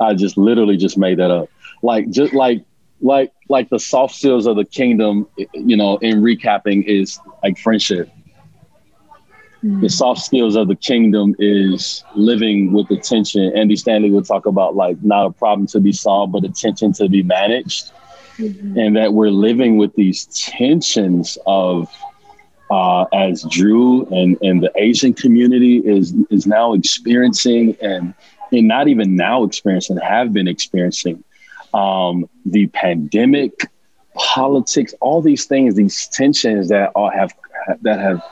[0.00, 1.50] I just literally just made that up
[1.84, 2.64] like just like
[3.00, 8.08] like like the soft skills of the kingdom you know in recapping is like friendship
[9.62, 9.80] mm.
[9.82, 14.74] the soft skills of the kingdom is living with attention andy stanley would talk about
[14.74, 17.92] like not a problem to be solved but attention to be managed
[18.38, 18.78] mm-hmm.
[18.78, 21.88] and that we're living with these tensions of
[22.70, 28.14] uh, as drew and, and the asian community is is now experiencing and
[28.52, 31.22] and not even now experiencing have been experiencing
[31.74, 33.66] um, the pandemic,
[34.14, 37.34] politics, all these things, these tensions that all have
[37.82, 38.22] that have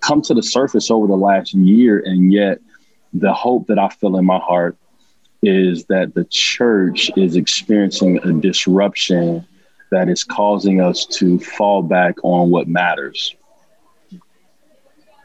[0.00, 2.58] come to the surface over the last year, and yet
[3.12, 4.76] the hope that I feel in my heart
[5.42, 9.46] is that the church is experiencing a disruption
[9.90, 13.36] that is causing us to fall back on what matters.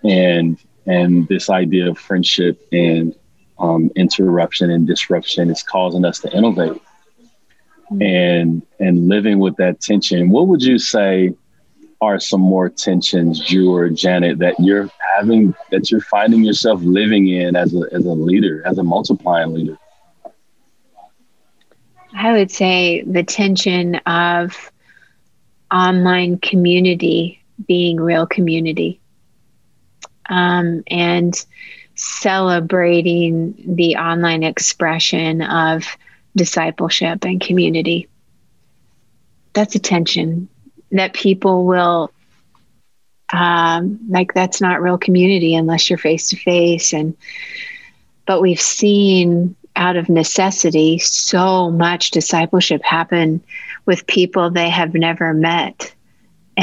[0.04, 3.16] And and this idea of friendship and
[3.58, 6.82] um, interruption and disruption is causing us to innovate
[8.02, 11.34] and and living with that tension what would you say
[12.02, 17.28] are some more tensions drew or janet that you're having that you're finding yourself living
[17.28, 19.78] in as a as a leader as a multiplying leader?
[22.16, 24.72] I would say the tension of
[25.72, 29.00] online community being real community
[30.30, 31.34] um, and
[31.96, 35.86] celebrating the online expression of
[36.36, 38.08] discipleship and community.
[39.54, 40.50] That's attention.
[40.92, 42.12] That people will
[43.34, 47.18] um, like that's not real community unless you're face to face and
[48.26, 53.44] but we've seen out of necessity so much discipleship happen
[53.86, 55.94] with people they have never met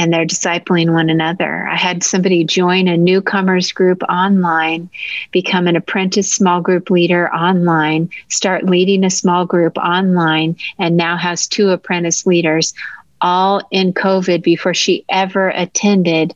[0.01, 1.67] and they're discipling one another.
[1.67, 4.89] I had somebody join a newcomers group online,
[5.29, 11.17] become an apprentice small group leader online, start leading a small group online, and now
[11.17, 12.73] has two apprentice leaders,
[13.21, 16.33] all in COVID before she ever attended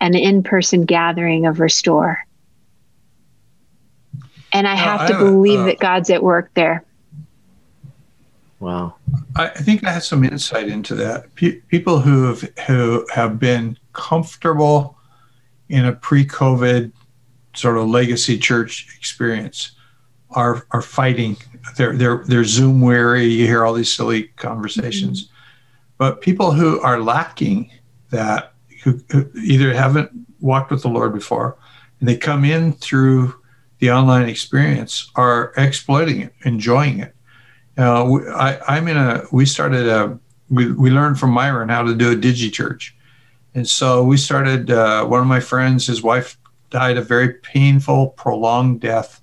[0.00, 2.24] an in person gathering of Restore.
[4.52, 6.84] And I have uh, to I, believe uh, that God's at work there.
[8.60, 8.96] Wow.
[9.36, 11.32] I think I have some insight into that.
[11.36, 14.98] P- people who have who have been comfortable
[15.68, 16.90] in a pre-COVID
[17.54, 19.72] sort of legacy church experience
[20.30, 21.36] are are fighting.
[21.76, 23.26] They're they're they're Zoom weary.
[23.26, 25.34] You hear all these silly conversations, mm-hmm.
[25.96, 27.70] but people who are lacking
[28.10, 31.56] that, who, who either haven't walked with the Lord before,
[32.00, 33.34] and they come in through
[33.78, 37.14] the online experience, are exploiting it, enjoying it
[37.78, 38.04] uh,
[38.34, 40.18] I, I'm in a, we started a,
[40.50, 42.96] we, we learned from Myron how to do a digi church.
[43.54, 46.36] And so we started, uh, one of my friends, his wife
[46.70, 49.22] died a very painful, prolonged death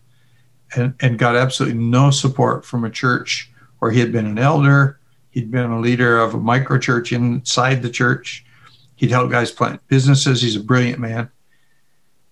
[0.76, 5.00] and, and got absolutely no support from a church where he had been an elder.
[5.32, 8.46] He'd been a leader of a micro church inside the church.
[8.96, 10.42] He'd helped guys plant businesses.
[10.42, 11.30] He's a brilliant man.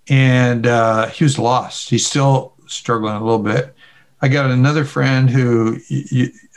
[0.10, 1.90] And uh, he was lost.
[1.90, 3.76] He's still struggling a little bit.
[4.24, 5.78] I got another friend who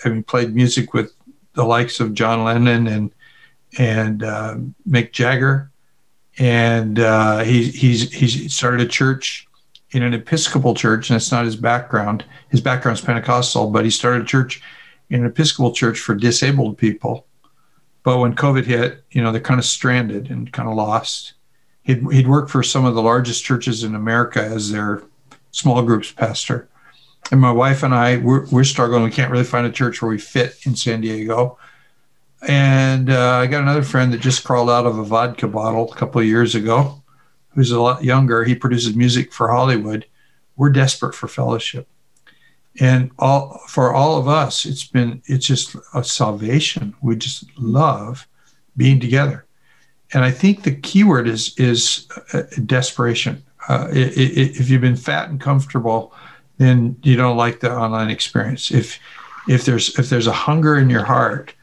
[0.05, 1.13] I mean, played music with
[1.55, 3.11] the likes of John Lennon and
[3.77, 4.57] and uh,
[4.89, 5.73] Mick Jagger,
[6.39, 9.49] and uh, he he's he's started a church
[9.91, 12.25] in an Episcopal church, and that's not his background.
[12.51, 14.63] His background's Pentecostal, but he started a church
[15.11, 17.27] in an Episcopal church for disabled people.
[18.05, 21.33] But when COVID hit, you know, they're kind of stranded and kind of lost.
[21.83, 25.03] He'd, he'd worked for some of the largest churches in America as their
[25.51, 26.69] small groups pastor.
[27.33, 29.03] And my wife and I, we're, we're struggling.
[29.03, 31.59] We can't really find a church where we fit in San Diego.
[32.47, 35.97] And uh, I got another friend that just crawled out of a vodka bottle a
[35.97, 37.03] couple of years ago,
[37.51, 38.45] who's a lot younger.
[38.45, 40.07] He produces music for Hollywood.
[40.57, 41.89] We're desperate for fellowship
[42.81, 48.27] and all for all of us it's been it's just a salvation we just love
[48.77, 49.47] being together
[50.13, 54.81] and i think the key word is is uh, desperation uh, it, it, if you've
[54.81, 56.15] been fat and comfortable
[56.59, 58.71] then you don't like the online experience.
[58.71, 58.99] If
[59.49, 61.55] if there's if there's a hunger in your heart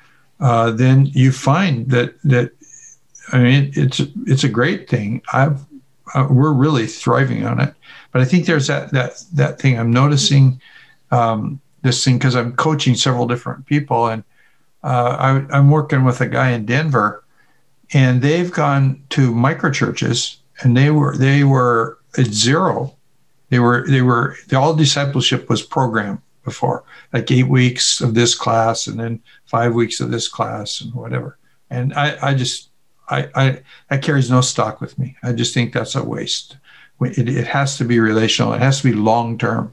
[0.43, 2.51] uh, then you find that that
[3.31, 5.21] i mean it's it's a great thing.
[5.31, 5.61] I've
[6.13, 7.73] uh, we're really thriving on it.
[8.11, 9.79] But i think there's that that that thing.
[9.79, 10.61] I'm noticing
[11.11, 14.23] um, this thing because I'm coaching several different people, and
[14.83, 17.23] uh, I, am working with a guy in Denver,
[17.93, 22.95] and they've gone to micro churches, and they were they were at zero.
[23.53, 28.33] They were they were the all discipleship was programmed before, like eight weeks of this
[28.33, 31.37] class, and then five weeks of this class, and whatever.
[31.69, 32.71] And I I just
[33.09, 35.17] I, I that carries no stock with me.
[35.21, 36.57] I just think that's a waste.
[36.99, 38.53] It, it has to be relational.
[38.53, 39.71] It has to be long term.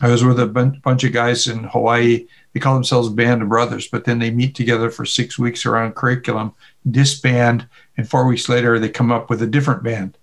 [0.00, 2.26] I was with a bunch of guys in Hawaii.
[2.52, 5.94] They call themselves Band of Brothers, but then they meet together for six weeks around
[5.94, 6.54] curriculum,
[6.90, 10.18] disband, and four weeks later they come up with a different band.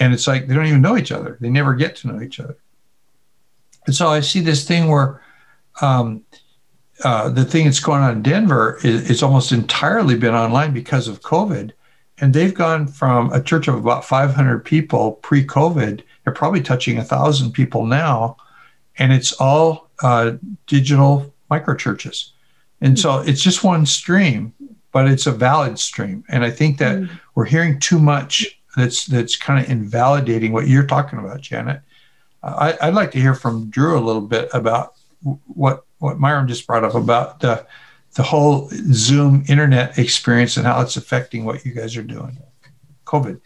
[0.00, 1.38] And it's like they don't even know each other.
[1.40, 2.56] They never get to know each other.
[3.86, 5.22] And so I see this thing where
[5.80, 6.24] um,
[7.04, 11.06] uh, the thing that's going on in Denver is it's almost entirely been online because
[11.06, 11.70] of COVID.
[12.18, 16.98] And they've gone from a church of about 500 people pre COVID, they're probably touching
[16.98, 18.36] a thousand people now
[19.00, 20.32] and it's all uh,
[20.66, 22.32] digital micro churches.
[22.80, 24.54] And so it's just one stream,
[24.92, 26.22] but it's a valid stream.
[26.28, 27.10] And I think that mm.
[27.34, 31.80] we're hearing too much that's that's kind of invalidating what you're talking about, Janet.
[32.42, 34.94] I, would like to hear from Drew a little bit about
[35.46, 37.66] what what Myron just brought up about the
[38.14, 42.38] the whole Zoom internet experience and how it's affecting what you guys are doing.
[43.04, 43.40] COVID.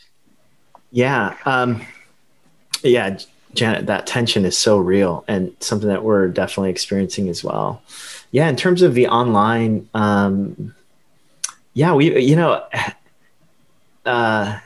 [0.91, 1.37] Yeah.
[1.45, 1.83] Um,
[2.83, 3.19] yeah.
[3.55, 7.83] Janet, that tension is so real and something that we're definitely experiencing as well.
[8.33, 10.75] Yeah, in terms of the online, um,
[11.73, 12.65] yeah, we, you know,
[14.07, 14.59] uh,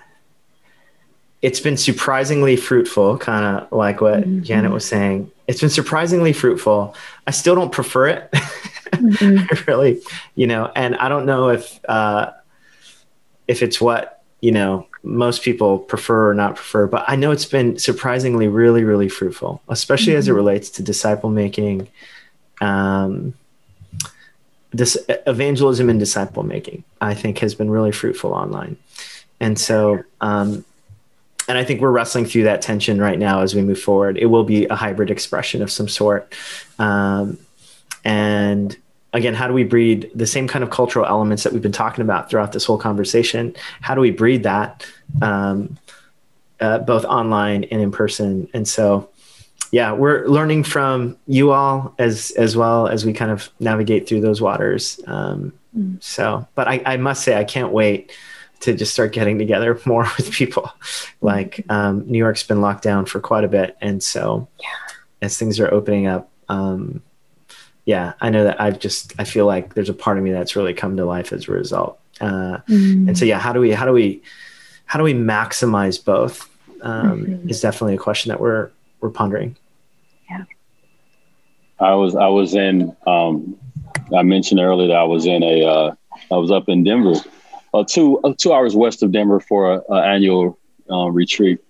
[1.40, 4.42] it's been surprisingly fruitful, kind of like what mm-hmm.
[4.42, 5.30] Janet was saying.
[5.46, 6.94] It's been surprisingly fruitful.
[7.26, 9.70] I still don't prefer it, mm-hmm.
[9.70, 10.00] really,
[10.34, 12.32] you know, and I don't know if uh,
[13.46, 17.46] if it's what you know most people prefer or not prefer, but I know it's
[17.46, 20.18] been surprisingly really, really fruitful, especially mm-hmm.
[20.18, 20.36] as it mm-hmm.
[20.36, 21.86] relates to disciple making,
[22.60, 23.34] um,
[24.70, 26.82] this evangelism and disciple making.
[27.00, 28.76] I think has been really fruitful online,
[29.38, 30.64] and so, um,
[31.48, 34.18] and I think we're wrestling through that tension right now as we move forward.
[34.18, 36.34] It will be a hybrid expression of some sort,
[36.78, 37.38] um,
[38.04, 38.76] and
[39.12, 42.02] again, how do we breed the same kind of cultural elements that we've been talking
[42.02, 43.54] about throughout this whole conversation?
[43.80, 44.86] How do we breed that
[45.22, 45.78] um,
[46.60, 48.48] uh, both online and in person?
[48.52, 49.08] And so,
[49.72, 54.20] yeah, we're learning from you all as as well as we kind of navigate through
[54.20, 55.00] those waters.
[55.06, 56.02] Um, mm.
[56.02, 58.12] So, but I, I must say, I can't wait
[58.60, 60.72] to just start getting together more with people.
[61.20, 64.94] Like um, New York's been locked down for quite a bit, and so yeah.
[65.22, 67.02] as things are opening up, um,
[67.84, 70.56] yeah, I know that I've just I feel like there's a part of me that's
[70.56, 71.98] really come to life as a result.
[72.20, 73.08] Uh, mm-hmm.
[73.08, 74.22] And so yeah, how do we how do we
[74.84, 76.48] how do we maximize both?
[76.82, 77.48] Um, mm-hmm.
[77.48, 79.56] Is definitely a question that we're we're pondering.
[80.30, 80.44] Yeah.
[81.80, 83.56] I was I was in um,
[84.16, 85.94] I mentioned earlier that I was in a uh,
[86.30, 87.14] I was up in Denver,
[87.74, 90.58] uh, two uh, two hours west of Denver for an annual
[90.90, 91.60] uh, retreat,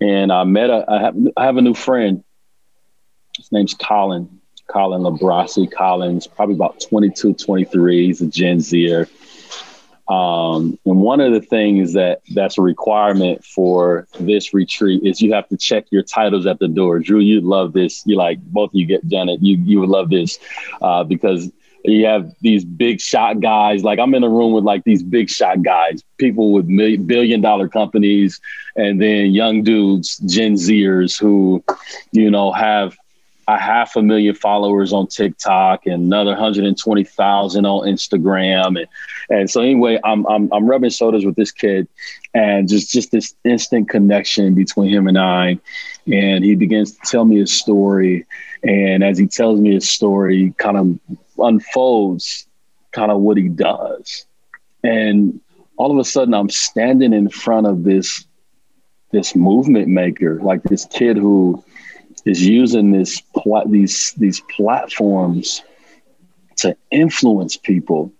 [0.00, 2.22] and I met a I have I have a new friend.
[3.36, 5.70] His name's Colin, Colin Labrasi.
[5.70, 8.06] Colin's probably about 22, 23.
[8.06, 9.08] He's a Gen Zer.
[10.08, 15.32] Um, and one of the things that that's a requirement for this retreat is you
[15.34, 17.00] have to check your titles at the door.
[17.00, 18.06] Drew, you'd love this.
[18.06, 19.42] You like both of you get Janet.
[19.42, 20.38] You you would love this
[20.80, 21.50] uh, because
[21.86, 23.84] you have these big shot guys.
[23.84, 27.40] Like I'm in a room with like these big shot guys, people with million, billion
[27.40, 28.40] dollar companies,
[28.74, 31.62] and then young dudes, Gen Zers who,
[32.12, 32.96] you know, have
[33.48, 38.78] a half a million followers on TikTok and another 120,000 on Instagram.
[38.78, 38.86] And,
[39.30, 41.86] and so anyway, I'm, I'm, I'm rubbing shoulders with this kid
[42.34, 45.58] and just, just this instant connection between him and I.
[46.12, 48.26] And he begins to tell me his story.
[48.64, 52.46] And as he tells me his story, kind of unfolds
[52.92, 54.26] kind of what he does.
[54.82, 55.40] And
[55.76, 58.26] all of a sudden I'm standing in front of this,
[59.12, 61.62] this movement maker, like this kid who
[62.24, 65.62] is using this pla- these these platforms
[66.56, 68.12] to influence people,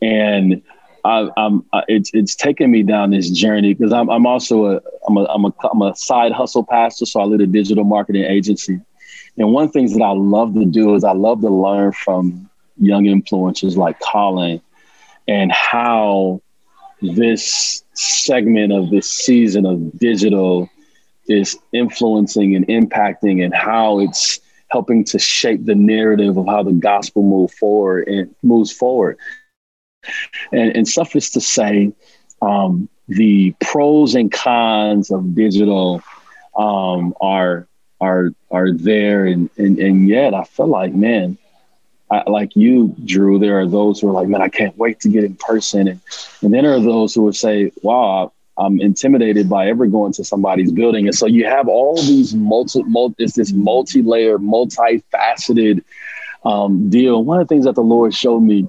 [0.00, 0.62] and
[1.04, 5.16] I, am it's it's taken me down this journey because I'm I'm also a I'm
[5.16, 8.80] a I'm a I'm a side hustle pastor, so I lead a digital marketing agency,
[9.36, 11.92] and one of the things that I love to do is I love to learn
[11.92, 14.60] from young influencers like Colin,
[15.28, 16.42] and how
[17.00, 20.68] this segment of this season of digital
[21.28, 26.72] is influencing and impacting and how it's helping to shape the narrative of how the
[26.72, 29.18] gospel move forward and moves forward.
[30.50, 31.92] And, and suffice to say,
[32.40, 36.02] um, the pros and cons of digital
[36.56, 37.68] um, are
[38.02, 41.38] are are there, and, and and yet I feel like man,
[42.10, 43.38] I, like you, Drew.
[43.38, 46.00] There are those who are like, man, I can't wait to get in person, and
[46.42, 50.24] and then there are those who would say, wow, I'm intimidated by ever going to
[50.24, 51.06] somebody's building.
[51.06, 55.84] And so you have all these multi, multi it's this multi-layer, multifaceted
[56.44, 57.24] um, deal.
[57.24, 58.68] One of the things that the Lord showed me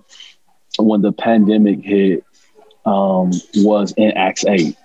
[0.77, 2.23] when the pandemic hit
[2.86, 4.77] um, was in Acts 8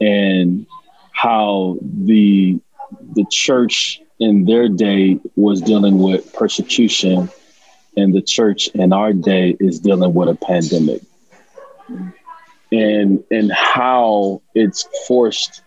[0.00, 0.66] and
[1.12, 2.60] how the
[3.14, 7.28] the church in their day was dealing with persecution
[7.96, 11.02] and the church in our day is dealing with a pandemic
[12.72, 15.62] and and how it's forced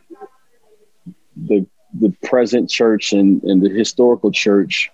[1.36, 4.92] the the present church and, and the historical church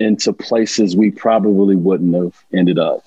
[0.00, 3.04] into places we probably wouldn't have ended up.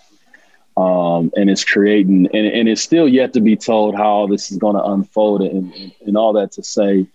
[0.77, 4.57] Um, and it's creating, and, and it's still yet to be told how this is
[4.57, 7.05] going to unfold and, and, and all that to say,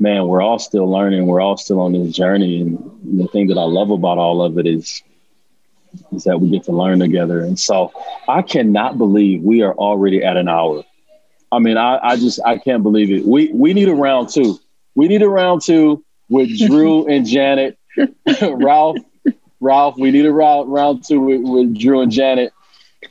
[0.00, 1.26] man, we're all still learning.
[1.26, 2.62] We're all still on this journey.
[2.62, 5.02] And the thing that I love about all of it is
[6.12, 7.40] is that we get to learn together.
[7.40, 7.92] And so
[8.28, 10.84] I cannot believe we are already at an hour.
[11.52, 13.26] I mean, I, I just I can't believe it.
[13.26, 14.58] We we need a round two.
[14.94, 17.78] We need a round two with Drew and Janet,
[18.42, 18.98] Ralph,
[19.60, 19.96] Ralph.
[19.98, 22.52] We need a round round two with, with Drew and Janet.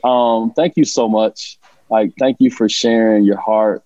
[0.03, 1.57] Um, thank you so much.
[1.89, 3.83] Like, thank you for sharing your heart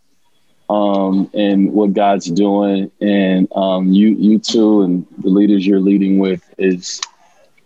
[0.70, 2.92] um, and what God's doing.
[3.02, 7.02] And um, you you too, and the leaders you're leading with is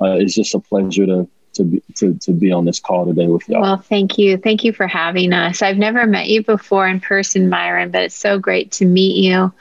[0.01, 1.27] uh, it's just a pleasure to
[1.57, 3.61] to be to, to be on this call today with y'all.
[3.61, 4.37] Well, thank you.
[4.37, 5.61] Thank you for having us.
[5.61, 9.51] I've never met you before in person, Myron, but it's so great to meet you.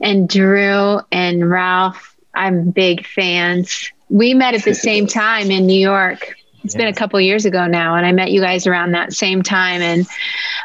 [0.00, 3.92] And Drew and Ralph, I'm big fans.
[4.08, 6.36] We met at the same time in New York.
[6.64, 6.78] It's yeah.
[6.78, 9.80] been a couple years ago now, and I met you guys around that same time.
[9.80, 10.06] And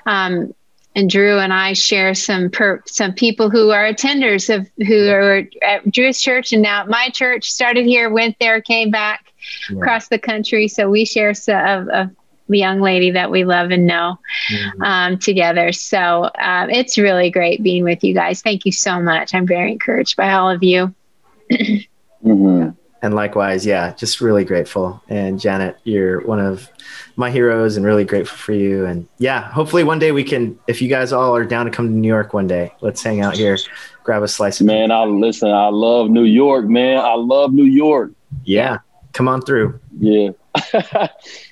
[0.05, 0.53] um,
[0.95, 5.43] and Drew and I share some per, some people who are attenders of who are
[5.61, 9.33] at Drew's church and now at my church started here, went there, came back
[9.69, 9.77] yeah.
[9.77, 10.67] across the country.
[10.69, 12.09] So we share of, of
[12.47, 14.19] the young lady that we love and know
[14.51, 14.81] mm-hmm.
[14.81, 15.71] um, together.
[15.73, 18.41] So um, it's really great being with you guys.
[18.41, 19.33] Thank you so much.
[19.33, 20.95] I'm very encouraged by all of you.
[21.51, 22.69] mm-hmm.
[23.05, 24.99] And likewise, yeah, just really grateful.
[25.09, 26.67] And Janet, you're one of
[27.15, 28.83] my heroes and really grateful for you.
[28.87, 31.87] And yeah, hopefully one day we can, if you guys all are down to come
[31.87, 33.59] to New York one day, let's hang out here,
[34.03, 36.97] grab a slice of Man, I listen, I love New York, man.
[36.97, 38.11] I love New York.
[38.43, 38.79] Yeah.
[39.13, 39.79] Come on through.
[39.99, 40.29] Yeah.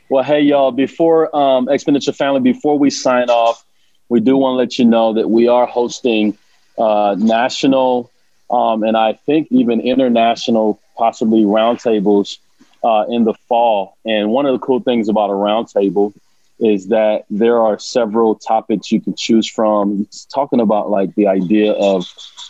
[0.10, 3.64] well, hey y'all, before um Exponential Family, before we sign off,
[4.10, 6.36] we do want to let you know that we are hosting
[6.80, 8.10] uh national
[8.54, 12.38] um, and I think even international, possibly roundtables
[12.84, 13.98] uh, in the fall.
[14.06, 16.14] And one of the cool things about a roundtable
[16.60, 20.02] is that there are several topics you can choose from.
[20.02, 22.06] It's talking about like the idea of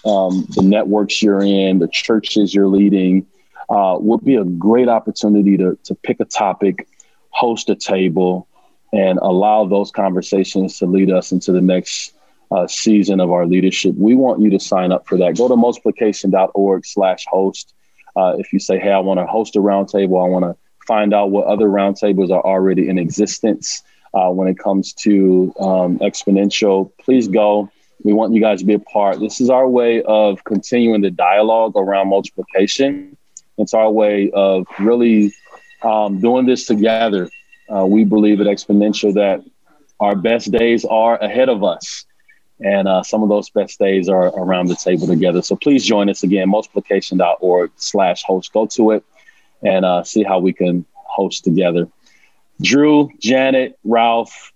[0.05, 3.25] um, the networks you're in, the churches you're leading,
[3.69, 6.87] uh, would be a great opportunity to, to pick a topic,
[7.29, 8.47] host a table,
[8.91, 12.13] and allow those conversations to lead us into the next
[12.51, 13.95] uh, season of our leadership.
[13.95, 15.37] We want you to sign up for that.
[15.37, 17.73] Go to multiplication.org slash host.
[18.15, 20.55] Uh, if you say, hey, I want to host a roundtable, I want to
[20.85, 23.83] find out what other roundtables are already in existence
[24.13, 27.71] uh, when it comes to um, exponential, please go.
[28.03, 29.19] We want you guys to be a part.
[29.19, 33.17] This is our way of continuing the dialogue around multiplication.
[33.57, 35.33] It's our way of really
[35.81, 37.29] um, doing this together.
[37.73, 39.43] Uh, we believe at Exponential that
[39.99, 42.05] our best days are ahead of us
[42.59, 45.41] And uh, some of those best days are around the table together.
[45.41, 48.53] So please join us again, multiplication.org slash host.
[48.53, 49.03] Go to it
[49.63, 51.87] and uh, see how we can host together.
[52.61, 54.53] Drew, Janet, Ralph,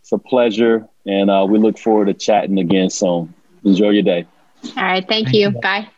[0.00, 0.86] it's a pleasure.
[1.06, 3.32] And uh, we look forward to chatting again soon.
[3.64, 4.26] Enjoy your day.
[4.76, 5.06] All right.
[5.06, 5.50] Thank, thank you.
[5.50, 5.60] you.
[5.60, 5.88] Bye.